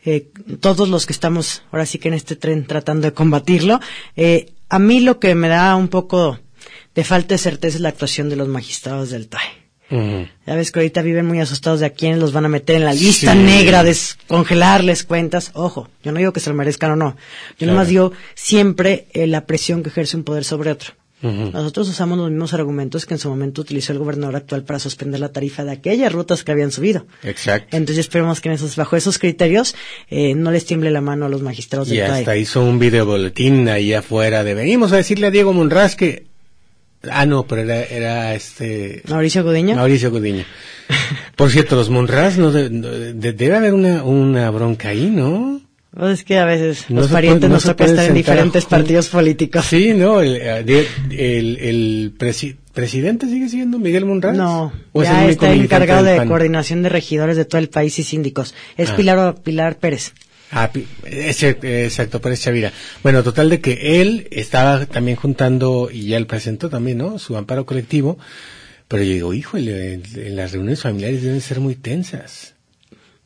[0.05, 0.29] eh,
[0.59, 3.79] todos los que estamos ahora sí que en este tren tratando de combatirlo.
[4.15, 6.39] Eh, a mí lo que me da un poco
[6.95, 9.59] de falta de certeza es la actuación de los magistrados del TAE.
[9.91, 12.85] Ya ves que ahorita viven muy asustados de a quiénes los van a meter en
[12.85, 15.49] la lista negra, descongelarles cuentas.
[15.55, 17.17] Ojo, yo no digo que se lo merezcan o no.
[17.57, 20.93] Yo nomás digo siempre la presión que ejerce un poder sobre otro.
[21.21, 25.19] Nosotros usamos los mismos argumentos que en su momento utilizó el gobernador actual para suspender
[25.19, 27.05] la tarifa de aquellas rutas que habían subido.
[27.23, 27.75] Exacto.
[27.75, 29.75] Entonces esperemos que bajo esos criterios
[30.09, 33.67] eh, no les tiemble la mano a los magistrados y hasta hizo un video boletín
[33.67, 36.25] ahí afuera de venimos a decirle a Diego Monraz que
[37.09, 39.75] ah no pero era, era este Mauricio Gudiño.
[39.75, 40.45] Mauricio Gudiño.
[41.35, 45.61] Por cierto los Monraz no, debe haber una una bronca ahí no
[45.97, 49.65] es que a veces los parientes nos toca estar en diferentes partidos políticos.
[49.65, 50.21] Sí, ¿no?
[50.21, 52.13] El, el,
[52.73, 54.35] presidente sigue siendo Miguel Monraz.
[54.35, 58.53] No, ya está encargado de coordinación de regidores de todo el país y síndicos.
[58.77, 58.95] Es ah.
[58.95, 60.13] Pilar, Pilar Pérez.
[60.51, 60.71] Ah,
[61.05, 62.71] ese, exacto, Pérez Chavira.
[63.03, 67.19] Bueno, total de que él estaba también juntando, y ya él presentó también, ¿no?
[67.19, 68.17] Su amparo colectivo.
[68.87, 72.55] Pero yo digo, hijo, las reuniones familiares deben ser muy tensas.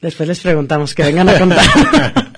[0.02, 1.62] Después les preguntamos que vengan a contar.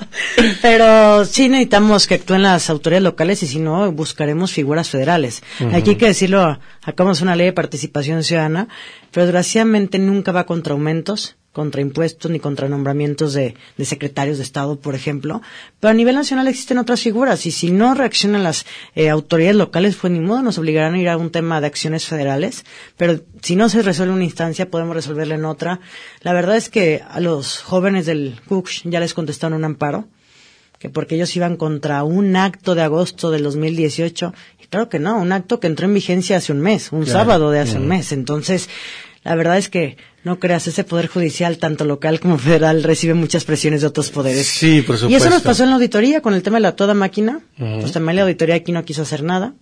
[0.62, 5.44] Pero sí necesitamos que actúen las autoridades locales y si no, buscaremos figuras federales.
[5.74, 8.68] Aquí hay que decirlo, acabamos una ley de participación ciudadana,
[9.12, 14.78] pero desgraciadamente nunca va contra aumentos contra impuestos ni contra nombramientos de, secretarios de Estado,
[14.78, 15.42] por ejemplo.
[15.80, 19.96] Pero a nivel nacional existen otras figuras y si no reaccionan las eh, autoridades locales,
[19.96, 22.66] pues ni modo, nos obligarán a ir a un tema de acciones federales.
[22.98, 25.80] Pero si no se resuelve una instancia, podemos resolverla en otra.
[26.22, 30.10] La verdad es que a los jóvenes del CUCH ya les contestaron un amparo
[30.80, 34.34] que porque ellos iban contra un acto de agosto del 2018.
[34.62, 37.52] Y claro que no, un acto que entró en vigencia hace un mes, un sábado
[37.52, 38.12] de hace un mes.
[38.12, 38.70] Entonces,
[39.24, 43.44] la verdad es que no creas, ese poder judicial, tanto local como federal, recibe muchas
[43.44, 44.48] presiones de otros poderes.
[44.48, 45.10] Sí, por supuesto.
[45.10, 47.42] Y eso nos pasó en la auditoría con el tema de la toda máquina.
[47.58, 49.54] Pues también la auditoría aquí no quiso hacer nada.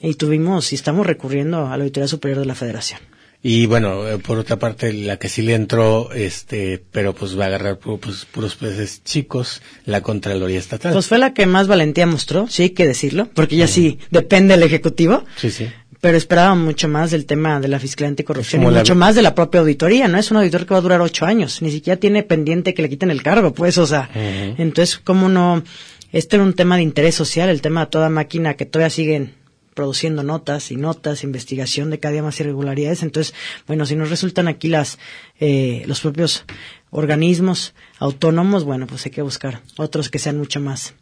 [0.00, 3.00] Y tuvimos, y estamos recurriendo a la Auditoría Superior de la Federación.
[3.40, 7.44] Y bueno, eh, por otra parte, la que sí le entró, este, pero pues va
[7.44, 10.92] a agarrar pu- pues, puros peces chicos, la Contraloría Estatal.
[10.92, 14.54] Pues fue la que más valentía mostró, sí hay que decirlo, porque ya sí depende
[14.54, 15.24] del Ejecutivo.
[15.36, 15.68] sí, sí.
[16.00, 19.22] Pero esperábamos mucho más del tema de la Fiscalía Anticorrupción y la- mucho más de
[19.22, 20.16] la propia auditoría, ¿no?
[20.18, 22.88] Es un auditor que va a durar ocho años, ni siquiera tiene pendiente que le
[22.88, 24.08] quiten el cargo, pues, o sea,
[24.58, 25.62] entonces, ¿cómo no?
[26.12, 29.34] Este era un tema de interés social, el tema de toda máquina que todavía siguen
[29.78, 33.04] produciendo notas y notas, investigación de cada día más irregularidades.
[33.04, 33.32] Entonces,
[33.68, 34.98] bueno, si nos resultan aquí las,
[35.38, 36.44] eh, los propios
[36.90, 40.94] organismos autónomos, bueno, pues hay que buscar otros que sean mucho más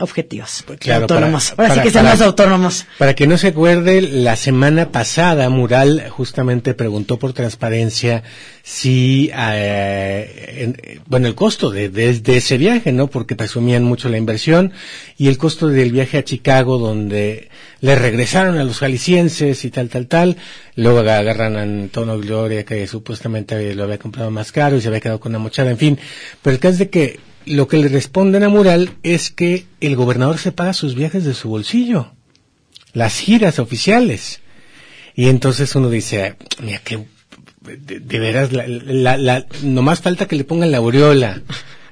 [0.00, 1.52] objetivos, Pues claro, autónomos.
[1.52, 2.86] para- Ahora sí para- que sean más autónomos.
[2.98, 8.22] Para que no se acuerde, la semana pasada Mural justamente preguntó por transparencia
[8.62, 13.08] si, eh, en- bueno, el costo de, de- de ese viaje, ¿no?
[13.08, 14.72] Porque presumían mucho la inversión
[15.16, 17.48] y el costo del viaje a Chicago donde
[17.80, 20.36] le regresaron a los jaliscienses y tal, tal, tal.
[20.76, 25.00] Luego agarran a Antonio Gloria que supuestamente lo había comprado más caro y se había
[25.00, 25.98] quedado con una mochada, en fin.
[26.42, 29.96] Pero el caso es de que lo que le responden a Mural es que el
[29.96, 32.12] gobernador se paga sus viajes de su bolsillo
[32.92, 34.40] las giras oficiales.
[35.16, 37.06] Y entonces uno dice, mira, que
[37.60, 41.42] de, de veras, la, la, la- nomás falta que le pongan la aureola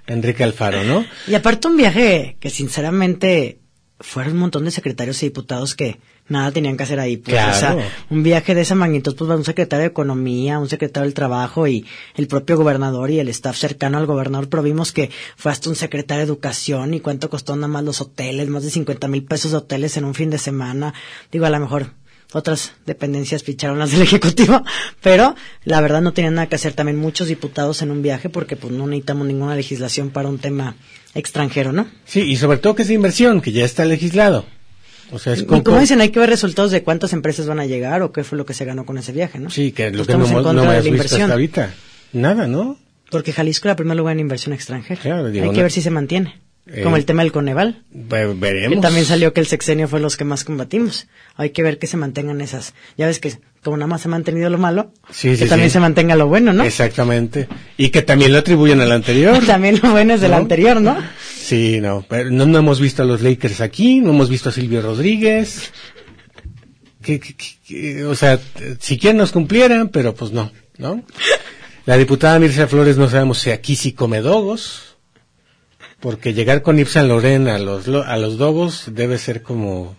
[0.07, 1.05] a Enrique Alfaro, ¿no?
[1.27, 3.59] Y aparte un viaje que sinceramente
[4.01, 7.17] fueron un montón de secretarios y diputados que nada tenían que hacer ahí.
[7.17, 7.57] Pues, Claro.
[7.57, 11.05] O sea, un viaje de esa magnitud, pues va un secretario de Economía, un secretario
[11.07, 15.11] del Trabajo y el propio gobernador y el staff cercano al gobernador, pero vimos que
[15.37, 18.71] fue hasta un secretario de Educación y cuánto costó nada más los hoteles, más de
[18.71, 20.95] 50 mil pesos de hoteles en un fin de semana.
[21.31, 21.91] Digo, a lo mejor
[22.33, 24.63] otras dependencias ficharon las del Ejecutivo,
[25.01, 28.57] pero la verdad no tenían nada que hacer también muchos diputados en un viaje porque
[28.57, 30.77] pues no necesitamos ninguna legislación para un tema
[31.15, 31.87] extranjero, ¿no?
[32.05, 34.47] Sí, y sobre todo que es inversión, que ya está legislado.
[35.13, 35.63] O sea, es Y como...
[35.63, 38.39] como dicen, hay que ver resultados de cuántas empresas van a llegar o qué fue
[38.39, 39.51] lo que se ganó con ese viaje, ¿no?
[39.51, 40.89] Sí, que lo Pues que no, estamos en hemos- contra no de hemos la visto
[40.89, 41.23] inversión.
[41.23, 41.75] hasta ahorita.
[42.13, 42.79] Nada, ¿no?
[43.11, 45.01] Porque Jalisco era primer lugar en inversión extranjera.
[45.01, 46.41] Claro, digo, hay que no- ver si se mantiene.
[46.67, 48.77] Eh, Como el tema del Coneval, Ve- veremos.
[48.77, 51.09] que también salió que el sexenio fue los que más combatimos.
[51.35, 52.73] Hay que ver que se mantengan esas.
[52.97, 55.71] Ya ves que como nada más se ha mantenido lo malo, Sí, que sí, también
[55.71, 55.75] sí.
[55.75, 56.65] se mantenga lo bueno, ¿no?
[56.65, 57.49] Exactamente.
[57.77, 59.39] Y que también lo atribuyen al anterior.
[59.47, 60.37] También lo bueno es del ¿No?
[60.39, 60.97] anterior, ¿no?
[61.37, 64.53] Sí, no, pero no, no hemos visto a los Lakers aquí, no hemos visto a
[64.53, 65.73] Silvio Rodríguez.
[67.03, 68.39] Que, que- o sea,
[68.79, 71.03] si quieren nos cumplieran, pero pues no, ¿no?
[71.85, 74.97] La diputada Mircea Flores no sabemos si aquí sí come dogos,
[75.99, 79.97] porque llegar con Saint Laurent a los, lo- a los dogos debe ser como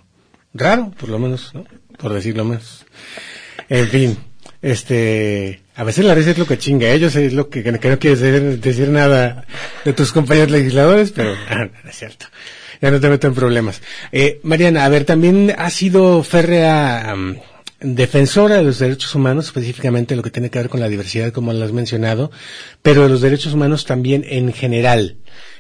[0.54, 1.65] raro, por lo menos, ¿no?
[1.97, 2.86] Por decirlo menos.
[3.70, 4.18] En fin,
[4.62, 8.00] este, a veces la risa es lo que chinga, ellos es lo que, que no
[8.00, 9.46] quieres decir, decir nada
[9.84, 12.28] de tus compañeros legisladores, pero ah, no es cierto.
[12.82, 13.82] Ya no te meto en problemas.
[14.12, 17.16] Eh, Mariana, a ver, también ha sido férrea
[17.80, 21.54] defensora de los derechos humanos, específicamente lo que tiene que ver con la diversidad, como
[21.54, 22.32] lo has mencionado,
[22.82, 25.18] pero de los derechos humanos también en general.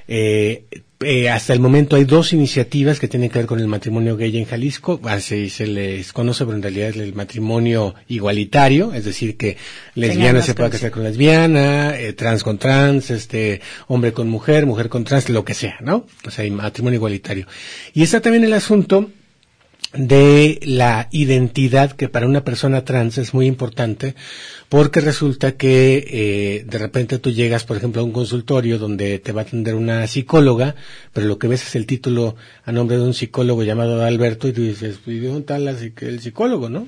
[0.07, 0.65] Eh,
[1.03, 4.37] eh, hasta el momento hay dos iniciativas que tienen que ver con el matrimonio gay
[4.37, 9.37] en Jalisco, así se les conoce, pero en realidad es el matrimonio igualitario, es decir,
[9.37, 9.57] que
[9.95, 10.81] lesbiana se puede cosas.
[10.81, 15.45] casar con lesbiana, eh, trans con trans, este, hombre con mujer, mujer con trans, lo
[15.45, 16.05] que sea, ¿no?
[16.25, 17.47] O sea, hay matrimonio igualitario.
[17.93, 19.09] Y está también el asunto
[19.93, 24.15] de la identidad que para una persona trans es muy importante
[24.67, 29.31] porque resulta que eh, de repente tú llegas por ejemplo a un consultorio donde te
[29.31, 30.75] va a atender una psicóloga
[31.13, 34.53] pero lo que ves es el título a nombre de un psicólogo llamado Alberto y
[34.53, 35.57] tú dices ¿y de dónde está
[36.07, 36.87] el psicólogo no?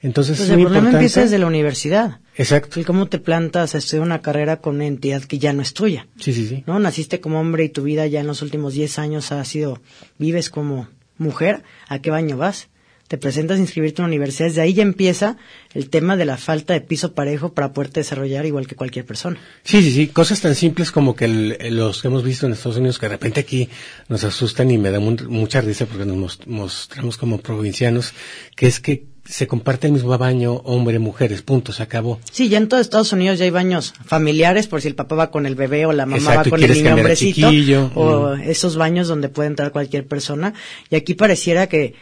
[0.00, 2.20] entonces Pues es el problema importante empieza desde la universidad.
[2.36, 5.60] exacto El cómo te plantas a estudiar una carrera con una entidad que ya no
[5.60, 6.06] es tuya.
[6.18, 6.78] sí sí sí ¿no?
[6.78, 9.80] Naciste como hombre y tu vida ya en los últimos 10 años ha sido,
[10.18, 12.68] vives como mujer, ¿a qué baño vas?
[13.08, 15.36] Te presentas a inscribirte en una universidad, desde ahí ya empieza
[15.74, 19.38] el tema de la falta de piso parejo para poderte desarrollar igual que cualquier persona.
[19.62, 22.78] Sí, sí, sí, cosas tan simples como que el- los que hemos visto en Estados
[22.78, 23.68] Unidos que de repente aquí
[24.08, 28.12] nos asustan y me da mu- mucha risa porque nos mos- mostramos como provincianos,
[28.56, 32.20] que es que se comparte el mismo baño hombre-mujeres, punto, se acabó.
[32.30, 35.30] Sí, ya en todo Estados Unidos ya hay baños familiares por si el papá va
[35.32, 38.40] con el bebé o la mamá Exacto, va con el niño hombrecito chiquillo, o mm.
[38.42, 40.54] esos baños donde puede entrar cualquier persona
[40.90, 41.94] y aquí pareciera que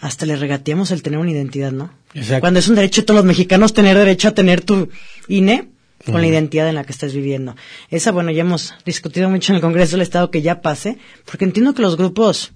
[0.00, 1.90] hasta le regateamos el tener una identidad, ¿no?
[2.14, 2.40] Exacto.
[2.40, 4.88] Cuando es un derecho de todos los mexicanos tener derecho a tener tu
[5.28, 5.68] INE
[6.04, 7.56] con la identidad en la que estés viviendo.
[7.90, 11.44] Esa, bueno, ya hemos discutido mucho en el Congreso del Estado que ya pase, porque
[11.44, 12.52] entiendo que los grupos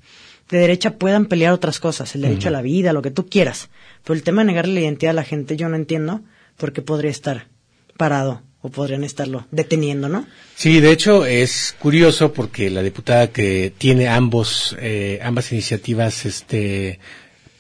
[0.51, 3.69] de derecha puedan pelear otras cosas, el derecho a la vida, lo que tú quieras,
[4.05, 6.23] pero el tema de negarle la identidad a la gente yo no entiendo
[6.57, 7.49] porque podría estar
[7.97, 10.27] parado o podrían estarlo deteniendo, ¿no?
[10.57, 16.99] Sí, de hecho es curioso porque la diputada que tiene ambos eh, ambas iniciativas este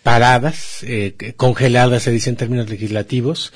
[0.09, 3.53] paradas, eh, congeladas se dice en términos legislativos,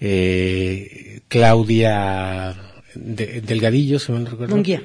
[0.00, 2.54] eh, Claudia
[2.94, 4.54] Delgadillo, se me recuerdo.
[4.54, 4.82] Munguía.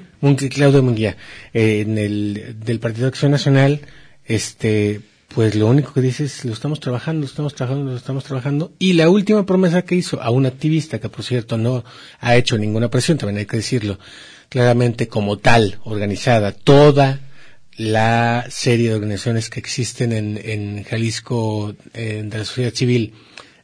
[0.49, 1.17] Claudia Munguía,
[1.53, 3.81] eh, en el del Partido de Acción Nacional,
[4.25, 5.01] este
[5.35, 8.71] pues lo único que dice es lo estamos trabajando, lo estamos trabajando, lo estamos trabajando.
[8.79, 11.85] Y la última promesa que hizo a un activista, que por cierto no
[12.19, 13.99] ha hecho ninguna presión, también hay que decirlo,
[14.49, 17.19] claramente como tal, organizada, toda
[17.77, 23.13] la serie de organizaciones que existen en, en Jalisco de la sociedad civil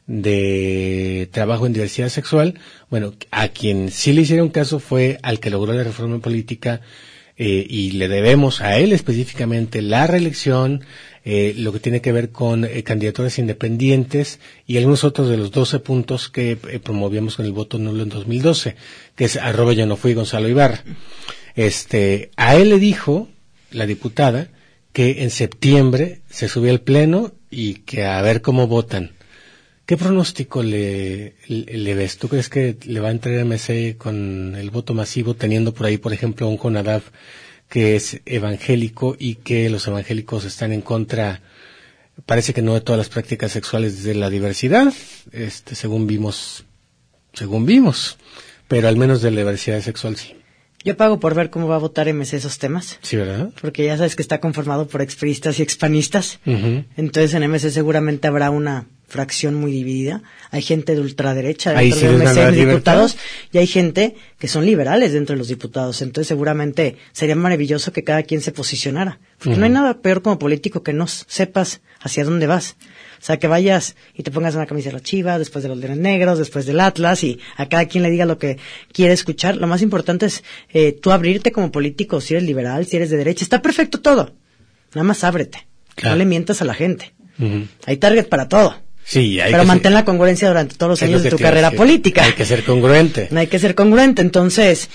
[0.08, 2.58] de trabajo en diversidad sexual,
[2.90, 6.80] bueno, a quien sí le hicieron caso fue al que logró la reforma política
[7.36, 10.82] eh, y le debemos a él específicamente la reelección,
[11.24, 15.50] eh, lo que tiene que ver con eh, candidaturas independientes y algunos otros de los
[15.52, 18.76] 12 puntos que eh, promovíamos con el voto nulo en 2012,
[19.14, 20.82] que es arroba yo no fui Gonzalo Ibarra.
[21.54, 23.28] Este, a él le dijo
[23.70, 24.48] la diputada
[24.92, 29.12] que en septiembre se subió al pleno y que a ver cómo votan.
[29.86, 32.18] ¿Qué pronóstico le, le, ves?
[32.18, 35.96] ¿Tú crees que le va a entrar MC con el voto masivo, teniendo por ahí,
[35.96, 37.02] por ejemplo, un Conadav
[37.68, 41.42] que es evangélico y que los evangélicos están en contra,
[42.26, 44.92] parece que no de todas las prácticas sexuales de la diversidad,
[45.32, 46.64] este, según vimos,
[47.32, 48.18] según vimos,
[48.68, 50.37] pero al menos de la diversidad sexual sí.
[50.88, 52.98] Yo pago por ver cómo va a votar MC esos temas.
[53.02, 53.50] Sí, ¿verdad?
[53.60, 56.40] Porque ya sabes que está conformado por expriistas y expanistas.
[56.96, 60.22] Entonces en MC seguramente habrá una fracción muy dividida.
[60.50, 63.18] Hay gente de ultraderecha dentro de MC diputados
[63.52, 66.00] y hay gente que son liberales dentro de los diputados.
[66.00, 69.18] Entonces seguramente sería maravilloso que cada quien se posicionara.
[69.38, 72.76] Porque no hay nada peor como político que no sepas hacia dónde vas.
[73.20, 75.78] O sea, que vayas y te pongas una camisa de la chiva, después de los
[75.78, 78.58] leones negros, después del Atlas, y a cada quien le diga lo que
[78.92, 79.56] quiere escuchar.
[79.56, 83.16] Lo más importante es eh, tú abrirte como político, si eres liberal, si eres de
[83.16, 83.44] derecha.
[83.44, 84.34] Está perfecto todo.
[84.94, 85.66] Nada más ábrete.
[86.02, 87.12] No le mientas a la gente.
[87.86, 88.74] Hay target para todo.
[89.04, 92.24] Sí, hay Pero mantén la congruencia durante todos los años de tu carrera política.
[92.24, 93.28] Hay que ser congruente.
[93.34, 94.22] Hay que ser congruente.
[94.22, 94.90] Entonces,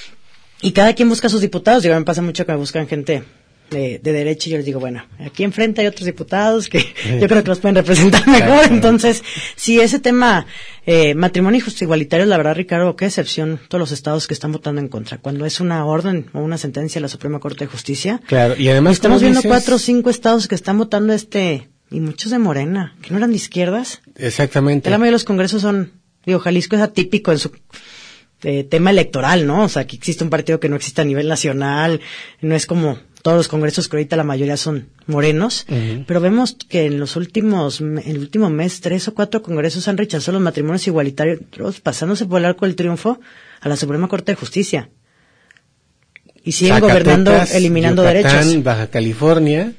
[0.62, 1.84] y cada quien busca a sus diputados.
[1.84, 3.24] Yo me pasa mucho que me buscan gente
[3.74, 6.80] de, derecha y yo les digo, bueno, aquí enfrente hay otros diputados que
[7.20, 8.68] yo creo que los pueden representar mejor.
[8.72, 9.24] Entonces,
[9.56, 10.46] si ese tema,
[10.86, 14.52] eh, matrimonio y justicia igualitario, la verdad, Ricardo, qué excepción todos los estados que están
[14.52, 15.18] votando en contra.
[15.18, 18.22] Cuando es una orden o una sentencia de la Suprema Corte de Justicia.
[18.28, 18.94] Claro, y además.
[18.94, 23.12] Estamos viendo cuatro o cinco estados que están votando este, y muchos de Morena, que
[23.12, 24.02] no eran de izquierdas.
[24.16, 24.90] Exactamente.
[24.90, 25.92] La mayoría de los congresos son,
[26.26, 27.52] digo, Jalisco es atípico en su
[28.44, 29.64] eh, tema electoral, ¿no?
[29.64, 32.02] O sea, que existe un partido que no existe a nivel nacional,
[32.42, 35.66] no es como todos los congresos que ahorita la mayoría son morenos,
[36.06, 39.98] pero vemos que en los últimos, en el último mes, tres o cuatro congresos han
[39.98, 41.40] rechazado los matrimonios igualitarios,
[41.82, 43.22] pasándose por el arco del triunfo
[43.62, 44.90] a la Suprema Corte de Justicia.
[46.44, 48.62] Y siguen gobernando, eliminando derechos.
[48.62, 49.72] Baja California,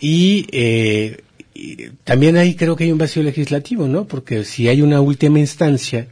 [0.00, 1.20] y, eh,
[1.52, 4.06] y también ahí creo que hay un vacío legislativo, ¿no?
[4.06, 6.06] Porque si hay una última instancia,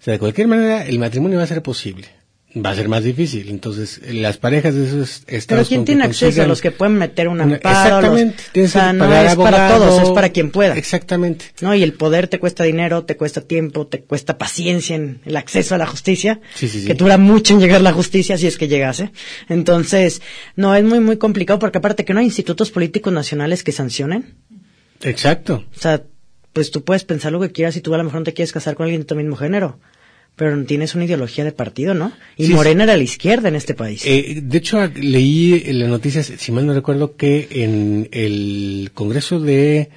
[0.00, 2.17] o sea, de cualquier manera, el matrimonio va a ser posible
[2.56, 3.50] va a ser más difícil.
[3.50, 5.46] Entonces, las parejas de esos estados...
[5.46, 7.98] Pero ¿quién tiene acceso a los que pueden meter un amparo?
[7.98, 8.64] Exactamente.
[8.64, 10.74] o sea, no es para todos, es para quien pueda.
[10.76, 11.46] Exactamente.
[11.60, 15.36] No, y el poder te cuesta dinero, te cuesta tiempo, te cuesta paciencia en el
[15.36, 16.40] acceso a la justicia.
[16.54, 16.86] Sí, sí, sí.
[16.86, 19.10] Que dura mucho en llegar a la justicia si es que llegase.
[19.48, 20.22] Entonces,
[20.56, 24.36] no, es muy, muy complicado porque aparte que no hay institutos políticos nacionales que sancionen.
[25.02, 25.64] Exacto.
[25.76, 26.02] O sea,
[26.52, 28.52] pues tú puedes pensar lo que quieras y tú a lo mejor no te quieres
[28.52, 29.78] casar con alguien de tu mismo género
[30.38, 32.12] pero tienes una ideología de partido, ¿no?
[32.36, 34.02] Y Morena era la izquierda en este país.
[34.06, 39.40] Eh, de hecho, leí en las noticias, si mal no recuerdo, que en el Congreso
[39.40, 39.90] de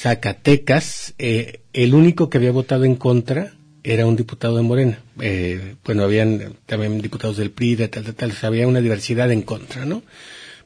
[0.00, 5.00] Zacatecas, eh, el único que había votado en contra era un diputado de Morena.
[5.20, 9.42] Eh, bueno, habían también diputados del PRI, de tal, tal, tal, había una diversidad en
[9.42, 10.04] contra, ¿no?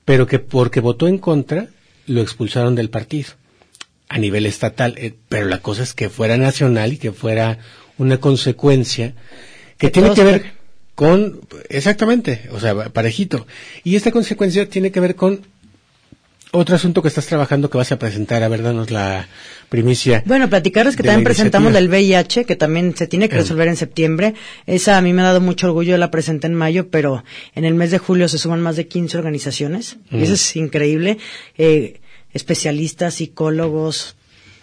[0.05, 1.69] Pero que porque votó en contra,
[2.07, 3.31] lo expulsaron del partido
[4.13, 7.59] a nivel estatal, eh, pero la cosa es que fuera nacional y que fuera
[7.97, 9.15] una consecuencia
[9.79, 10.53] que tiene que ver
[10.95, 11.41] con,
[11.71, 13.47] exactamente, o sea, parejito.
[13.85, 15.41] Y esta consecuencia tiene que ver con
[16.51, 19.29] otro asunto que estás trabajando que vas a presentar, a ver, danos la
[19.71, 20.23] primicia.
[20.27, 24.35] Bueno, platicarles que también presentamos del VIH, que también se tiene que resolver en septiembre.
[24.67, 27.73] Esa a mí me ha dado mucho orgullo, la presenté en mayo, pero en el
[27.73, 29.97] mes de julio se suman más de 15 organizaciones.
[30.11, 31.17] Y eso es increíble.
[31.57, 32.02] Eh,
[32.33, 34.17] especialistas, psicólogos,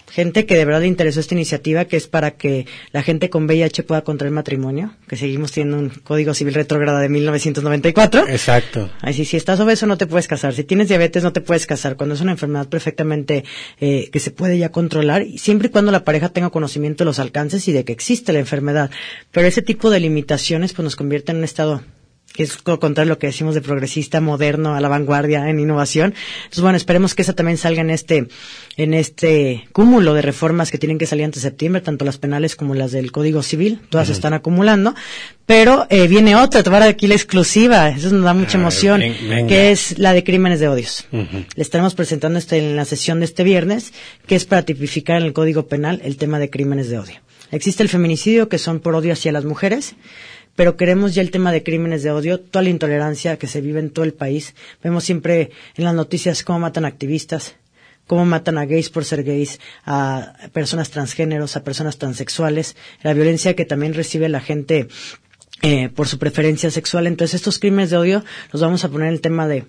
[0.09, 3.45] gente que de verdad le interesó esta iniciativa, que es para que la gente con
[3.45, 8.28] VIH pueda contraer matrimonio, que seguimos teniendo un Código Civil retrógrado de 1994.
[8.28, 8.89] Exacto.
[9.01, 11.95] Así, si estás obeso no te puedes casar, si tienes diabetes no te puedes casar,
[11.95, 13.43] cuando es una enfermedad perfectamente
[13.80, 17.20] eh, que se puede ya controlar, siempre y cuando la pareja tenga conocimiento de los
[17.20, 18.89] alcances y de que existe la enfermedad.
[19.32, 21.82] Pero ese tipo de limitaciones pues nos convierte en un estado
[22.40, 26.14] que es lo contrario lo que decimos de progresista, moderno, a la vanguardia, en innovación.
[26.44, 28.30] Entonces, bueno, esperemos que esa también salga en este,
[28.78, 32.56] en este cúmulo de reformas que tienen que salir antes de septiembre, tanto las penales
[32.56, 34.96] como las del Código Civil, todas se están acumulando.
[35.46, 38.58] Pero eh, viene otra, te voy a dar aquí la exclusiva, eso nos da mucha
[38.58, 39.48] Ah, emoción, venga.
[39.48, 41.08] que es la de crímenes de odios.
[41.12, 41.44] Ujú.
[41.56, 43.92] Le estaremos presentando este, en la sesión de este viernes,
[44.28, 47.16] que es para tipificar en el Código Penal el tema de crímenes de odio.
[47.52, 49.96] Existe el feminicidio, que son por odio hacia las mujeres,
[50.60, 53.80] pero queremos ya el tema de crímenes de odio, toda la intolerancia que se vive
[53.80, 54.55] en todo el país.
[54.84, 57.55] Vemos siempre en las noticias cómo matan activistas,
[58.07, 63.55] cómo matan a gays por ser gays, a personas transgéneros, a personas transexuales, la violencia
[63.55, 64.89] que también recibe la gente
[65.62, 67.07] eh, por su preferencia sexual.
[67.07, 69.64] Entonces, estos crímenes de odio los vamos a poner el tema de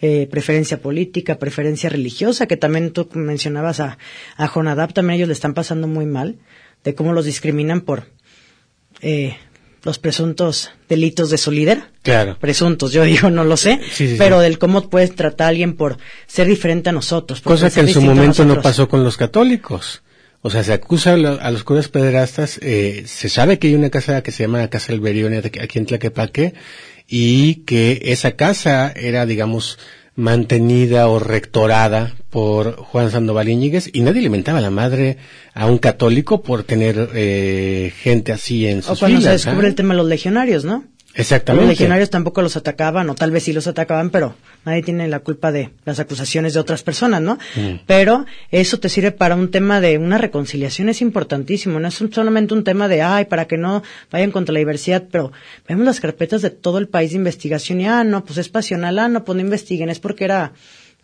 [0.00, 3.96] eh, preferencia política, preferencia religiosa, que también tú mencionabas a,
[4.36, 6.40] a Jonadab, también ellos le están pasando muy mal,
[6.82, 8.08] de cómo los discriminan por
[9.02, 9.36] eh,
[9.84, 11.82] los presuntos delitos de su líder.
[12.02, 12.36] Claro.
[12.40, 14.44] Presuntos, yo digo, no lo sé, Sí, sí, pero sí.
[14.44, 17.40] del cómo puedes tratar a alguien por ser diferente a nosotros.
[17.40, 20.02] Cosa que en su momento no pasó con los católicos.
[20.44, 23.74] O sea, se acusa a, lo- a los curas pederastas, eh, se sabe que hay
[23.76, 26.54] una casa que se llama Casa Alberione aquí en Tlaquepaque
[27.08, 29.78] y que esa casa era, digamos,
[30.14, 35.16] mantenida o rectorada por Juan Sandoval Íñiguez y nadie alimentaba a la madre
[35.54, 39.70] a un católico por tener eh, gente así en O sus cuando se descubre ¿ah?
[39.70, 40.84] el tema de los legionarios, ¿no?
[41.14, 41.68] Los Exactamente.
[41.68, 44.34] legionarios tampoco los atacaban, o tal vez sí los atacaban, pero
[44.64, 47.34] nadie tiene la culpa de las acusaciones de otras personas, ¿no?
[47.54, 47.80] Mm.
[47.86, 52.10] Pero eso te sirve para un tema de una reconciliación, es importantísimo, no es un-
[52.12, 55.32] solamente un tema de, ay, para que no vayan contra la diversidad, pero
[55.68, 58.98] vemos las carpetas de todo el país de investigación y, ah, no, pues es pasional,
[58.98, 60.52] ah, no, pues no investiguen, es porque era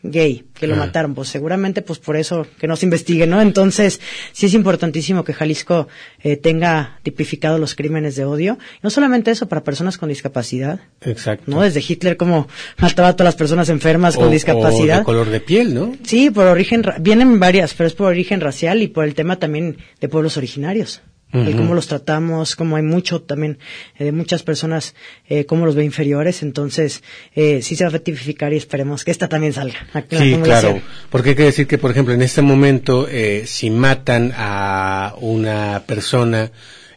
[0.03, 0.79] gay, que lo Ah.
[0.79, 3.41] mataron, pues seguramente pues por eso que no se investigue, ¿no?
[3.43, 4.01] Entonces,
[4.33, 5.89] sí es importantísimo que Jalisco
[6.23, 11.45] eh, tenga tipificado los crímenes de odio, no solamente eso para personas con discapacidad, Exacto.
[11.51, 11.63] ¿no?
[11.63, 12.47] Desde Hitler como
[12.79, 14.99] mataba a todas las personas enfermas O- con o discapacidad.
[14.99, 15.93] de color de piel, ¿no?
[16.05, 19.79] Sí, por origen, vienen varias, pero es por origen racial y por el tema también
[20.01, 21.03] de pueblos originarios.
[21.33, 21.59] El Ujú.
[21.59, 23.59] cómo los tratamos, como hay mucho también
[23.99, 24.95] eh, de muchas personas,
[25.29, 26.43] eh, cómo los ve inferiores.
[26.43, 27.03] Entonces,
[27.35, 29.77] eh, sí se va a rectificar y esperemos que esta también salga.
[30.11, 30.81] Sí, claro.
[31.11, 35.83] Porque hay que decir que, por ejemplo, en este momento, eh, si matan a una
[35.87, 36.51] persona,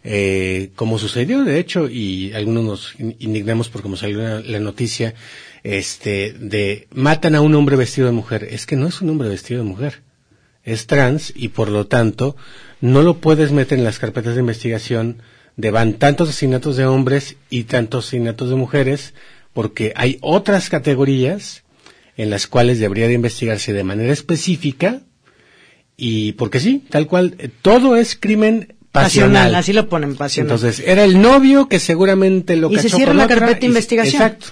[0.03, 4.59] eh, como sucedió, de hecho, y algunos nos in- indignamos por cómo salió la, la
[4.59, 5.13] noticia,
[5.63, 8.47] este, de matan a un hombre vestido de mujer.
[8.49, 10.01] Es que no es un hombre vestido de mujer.
[10.63, 12.35] Es trans y por lo tanto
[12.81, 15.21] no lo puedes meter en las carpetas de investigación
[15.55, 19.13] de van tantos asesinatos de hombres y tantos asesinatos de mujeres
[19.53, 21.63] porque hay otras categorías
[22.17, 25.01] en las cuales debería de investigarse de manera específica
[25.97, 29.53] y porque sí, tal cual, eh, todo es crimen pasional.
[29.55, 30.51] así lo ponen, pasional.
[30.51, 33.59] Entonces, era el novio que seguramente lo y se cachó cierra con la otra carpeta
[33.59, 34.21] de y- investigación.
[34.21, 34.47] Exacto.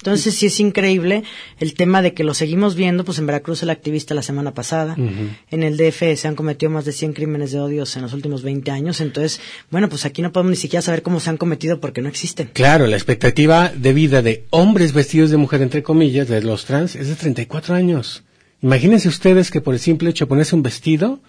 [0.00, 1.24] Entonces sí es increíble
[1.58, 4.96] el tema de que lo seguimos viendo, pues en Veracruz el activista la semana pasada,
[4.96, 8.42] en el DF se han cometido más de 100 crímenes de odios en los últimos
[8.42, 9.40] 20 años, entonces,
[9.70, 12.50] bueno, pues aquí no podemos ni siquiera saber cómo se han cometido porque no existen.
[12.54, 16.96] Claro, la expectativa de vida de hombres vestidos de mujer, entre comillas, de los trans,
[16.96, 18.24] es de 34 años.
[18.62, 21.20] Imagínense ustedes que por el simple hecho de ponerse un vestido,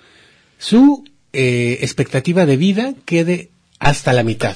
[0.57, 1.03] su
[1.33, 3.49] eh, expectativa de vida quede
[3.79, 4.55] hasta la mitad,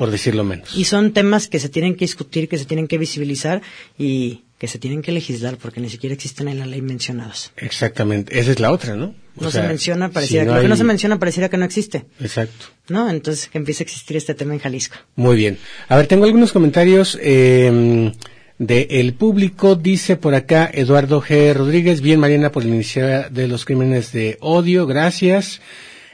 [0.00, 0.74] por decirlo menos.
[0.74, 3.60] Y son temas que se tienen que discutir, que se tienen que visibilizar
[3.98, 7.52] y que se tienen que legislar porque ni siquiera existen en la ley mencionados.
[7.58, 9.14] Exactamente, esa es la otra, ¿no?
[9.36, 11.50] O No sea, se menciona, si pareciera no que lo que no se menciona pareciera
[11.50, 12.64] que no existe, Exacto.
[12.88, 13.10] ¿no?
[13.10, 14.96] Entonces que empiece a existir este tema en Jalisco.
[15.16, 15.58] Muy bien.
[15.88, 18.10] A ver, tengo algunos comentarios eh,
[18.56, 19.76] del público.
[19.76, 21.52] Dice por acá Eduardo G.
[21.52, 22.00] Rodríguez.
[22.00, 24.86] Bien, Mariana, por la iniciativa de los crímenes de odio.
[24.86, 25.60] Gracias.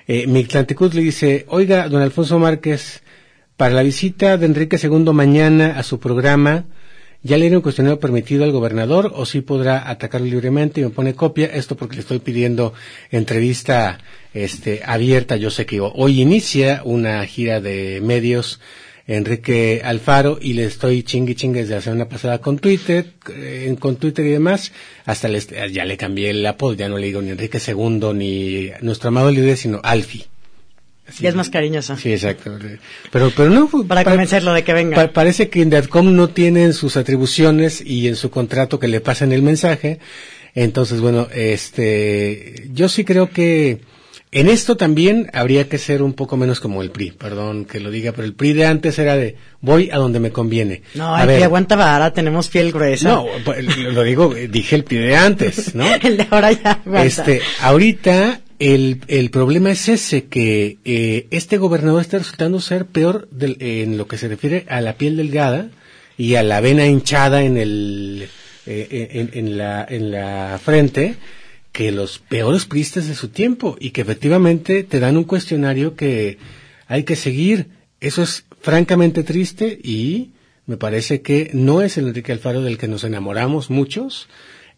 [0.09, 3.03] Eh, Mictlantecut le dice, oiga, don Alfonso Márquez,
[3.57, 6.67] para la visita de Enrique II mañana a su programa,
[7.23, 10.81] ¿ya le dieron cuestionario permitido al gobernador o sí podrá atacarlo libremente?
[10.81, 12.75] Y me pone copia, esto porque le estoy pidiendo
[13.11, 13.99] entrevista
[14.35, 15.37] este, abierta.
[15.37, 18.61] Yo sé que hoy inicia una gira de medios
[19.09, 23.97] Enrique Alfaro y le estoy chingui chingue desde la semana pasada con Twitter, eh, con
[23.97, 24.73] Twitter y demás,
[25.05, 28.71] hasta les- ya le cambié el apodo, ya no le digo ni Enrique II ni
[28.83, 30.25] nuestro amado líder, sino Alfi.
[31.21, 31.97] Ya es más cariñoso.
[31.97, 32.59] Sí, exacto.
[33.13, 33.69] Pero, pero no.
[33.87, 34.97] Para pa- convencerlo de que venga.
[34.97, 39.01] pa- parece que Indadcom no tiene en sus atribuciones y en su contrato que le
[39.01, 39.99] pasen el mensaje.
[40.55, 43.81] Entonces, bueno, este, yo sí creo que
[44.33, 47.91] En esto también habría que ser un poco menos como el PRI, perdón que lo
[47.93, 50.83] diga, pero el PRI de antes era de voy a donde me conviene.
[50.95, 53.09] No, a el ver, aguanta vara, tenemos piel gruesa.
[53.09, 55.87] No, pues, lo digo, dije el PRI de antes, ¿no?
[56.03, 57.05] el de ahora ya aguanta.
[57.07, 63.29] Este, ahorita el, el problema es ese, que eh, este gobernador está resultando ser peor
[63.31, 65.71] del- en lo que se refiere a la piel delgada
[66.19, 68.29] y a la vena hinchada en el
[68.67, 71.17] eh, en, en la en la frente
[71.73, 76.39] que los peores priistas de su tiempo y que efectivamente te dan un cuestionario que
[76.89, 77.67] hay que seguir.
[78.01, 80.31] Eso es francamente triste y
[80.67, 84.27] me parece que no es el Enrique Alfaro del que nos enamoramos muchos.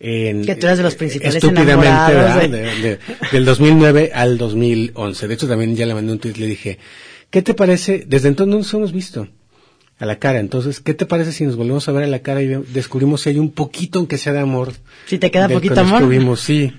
[0.01, 2.99] En, Que tú de los principales estúpidamente, enamorados de- De- de-
[3.33, 5.27] del 2009 al 2011.
[5.27, 6.79] De hecho, también ya le mandé un tweet le dije,
[7.31, 8.05] ¿qué te parece?
[8.07, 9.27] Desde entonces no nos hemos visto
[9.99, 10.39] a la cara.
[10.39, 13.31] Entonces, ¿qué te parece si nos volvemos a ver a la cara y descubrimos si
[13.31, 14.73] hay un poquito, aunque sea de amor?
[15.07, 16.03] Si te queda poquito que amor.
[16.03, 16.73] tuvimos, sí.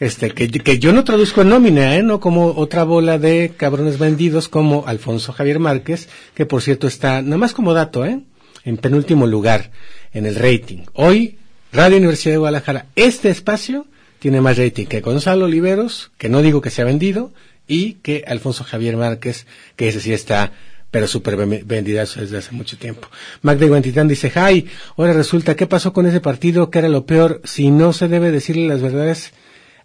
[0.00, 2.02] Este, que, que yo no traduzco en nómina, ¿eh?
[2.02, 7.22] No como otra bola de cabrones vendidos como Alfonso Javier Márquez, que por cierto está,
[7.22, 8.18] nada más como dato, ¿eh?
[8.64, 9.70] En penúltimo lugar
[10.12, 10.78] en el rating.
[10.94, 11.38] Hoy,
[11.74, 13.86] Radio Universidad de Guadalajara, este espacio
[14.20, 17.32] tiene más rating que Gonzalo Oliveros, que no digo que sea vendido,
[17.66, 19.46] y que Alfonso Javier Márquez,
[19.76, 20.52] que ese sí está
[20.90, 23.08] pero súper ven- vendidazo desde hace mucho tiempo.
[23.42, 24.66] Magda Guantitán dice, Jai,
[24.96, 26.70] ahora resulta, ¿qué pasó con ese partido?
[26.70, 27.40] ¿Qué era lo peor?
[27.42, 29.32] Si no se debe decirle las verdades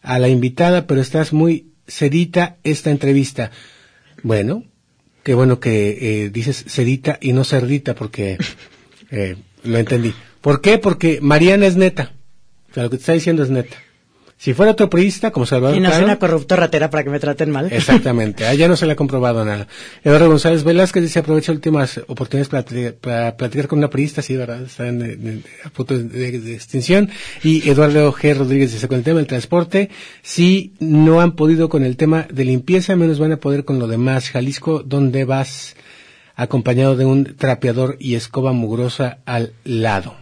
[0.04, 3.50] a la invitada, pero estás muy sedita esta entrevista.
[4.22, 4.66] Bueno,
[5.24, 8.38] qué bueno que eh, dices sedita y no cerdita, porque
[9.10, 10.14] eh, lo entendí.
[10.42, 10.78] ¿Por qué?
[10.78, 12.14] Porque Mariana es neta.
[12.72, 13.76] O sea, lo que te está diciendo es neta.
[14.38, 17.20] Si fuera otro priista, como Salvador Y no soy una corrupta ratera para que me
[17.20, 17.74] traten mal.
[17.74, 19.68] Exactamente, allá no se le ha comprobado nada.
[20.02, 24.38] Eduardo González Velázquez dice aprovecha últimas oportunidades para, platicar- para platicar con una periodista, sí,
[24.38, 24.62] ¿verdad?
[24.62, 27.10] Está en, en- a punto de, de- de extinción.
[27.44, 28.34] Y Eduardo G.
[28.38, 29.90] Rodríguez dice con el tema del transporte,
[30.22, 33.88] si no han podido con el tema de limpieza, menos van a poder con lo
[33.88, 34.30] demás.
[34.30, 35.76] Jalisco, ¿dónde vas?
[36.38, 40.16] Acompañado de un trapeador y escoba mugrosa al lado.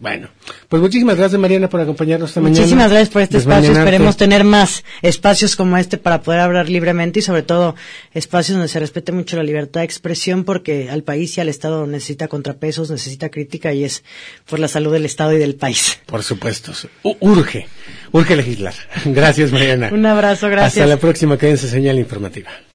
[0.00, 0.30] Bueno,
[0.70, 2.58] pues muchísimas gracias Mariana por acompañarnos esta mañana.
[2.58, 3.60] Muchísimas gracias por este espacio.
[3.60, 3.90] Desmañanarte.
[3.90, 7.74] Esperemos tener más espacios como este para poder hablar libremente y sobre todo
[8.14, 11.86] espacios donde se respete mucho la libertad de expresión porque al país y al Estado
[11.86, 14.02] necesita contrapesos, necesita crítica y es
[14.48, 16.00] por la salud del Estado y del país.
[16.06, 16.72] Por supuesto.
[17.20, 17.66] Urge,
[18.12, 18.74] urge legislar.
[19.04, 19.90] Gracias, Mariana.
[19.92, 20.78] Un abrazo, gracias.
[20.78, 22.50] Hasta la próxima, quédense señal informativa.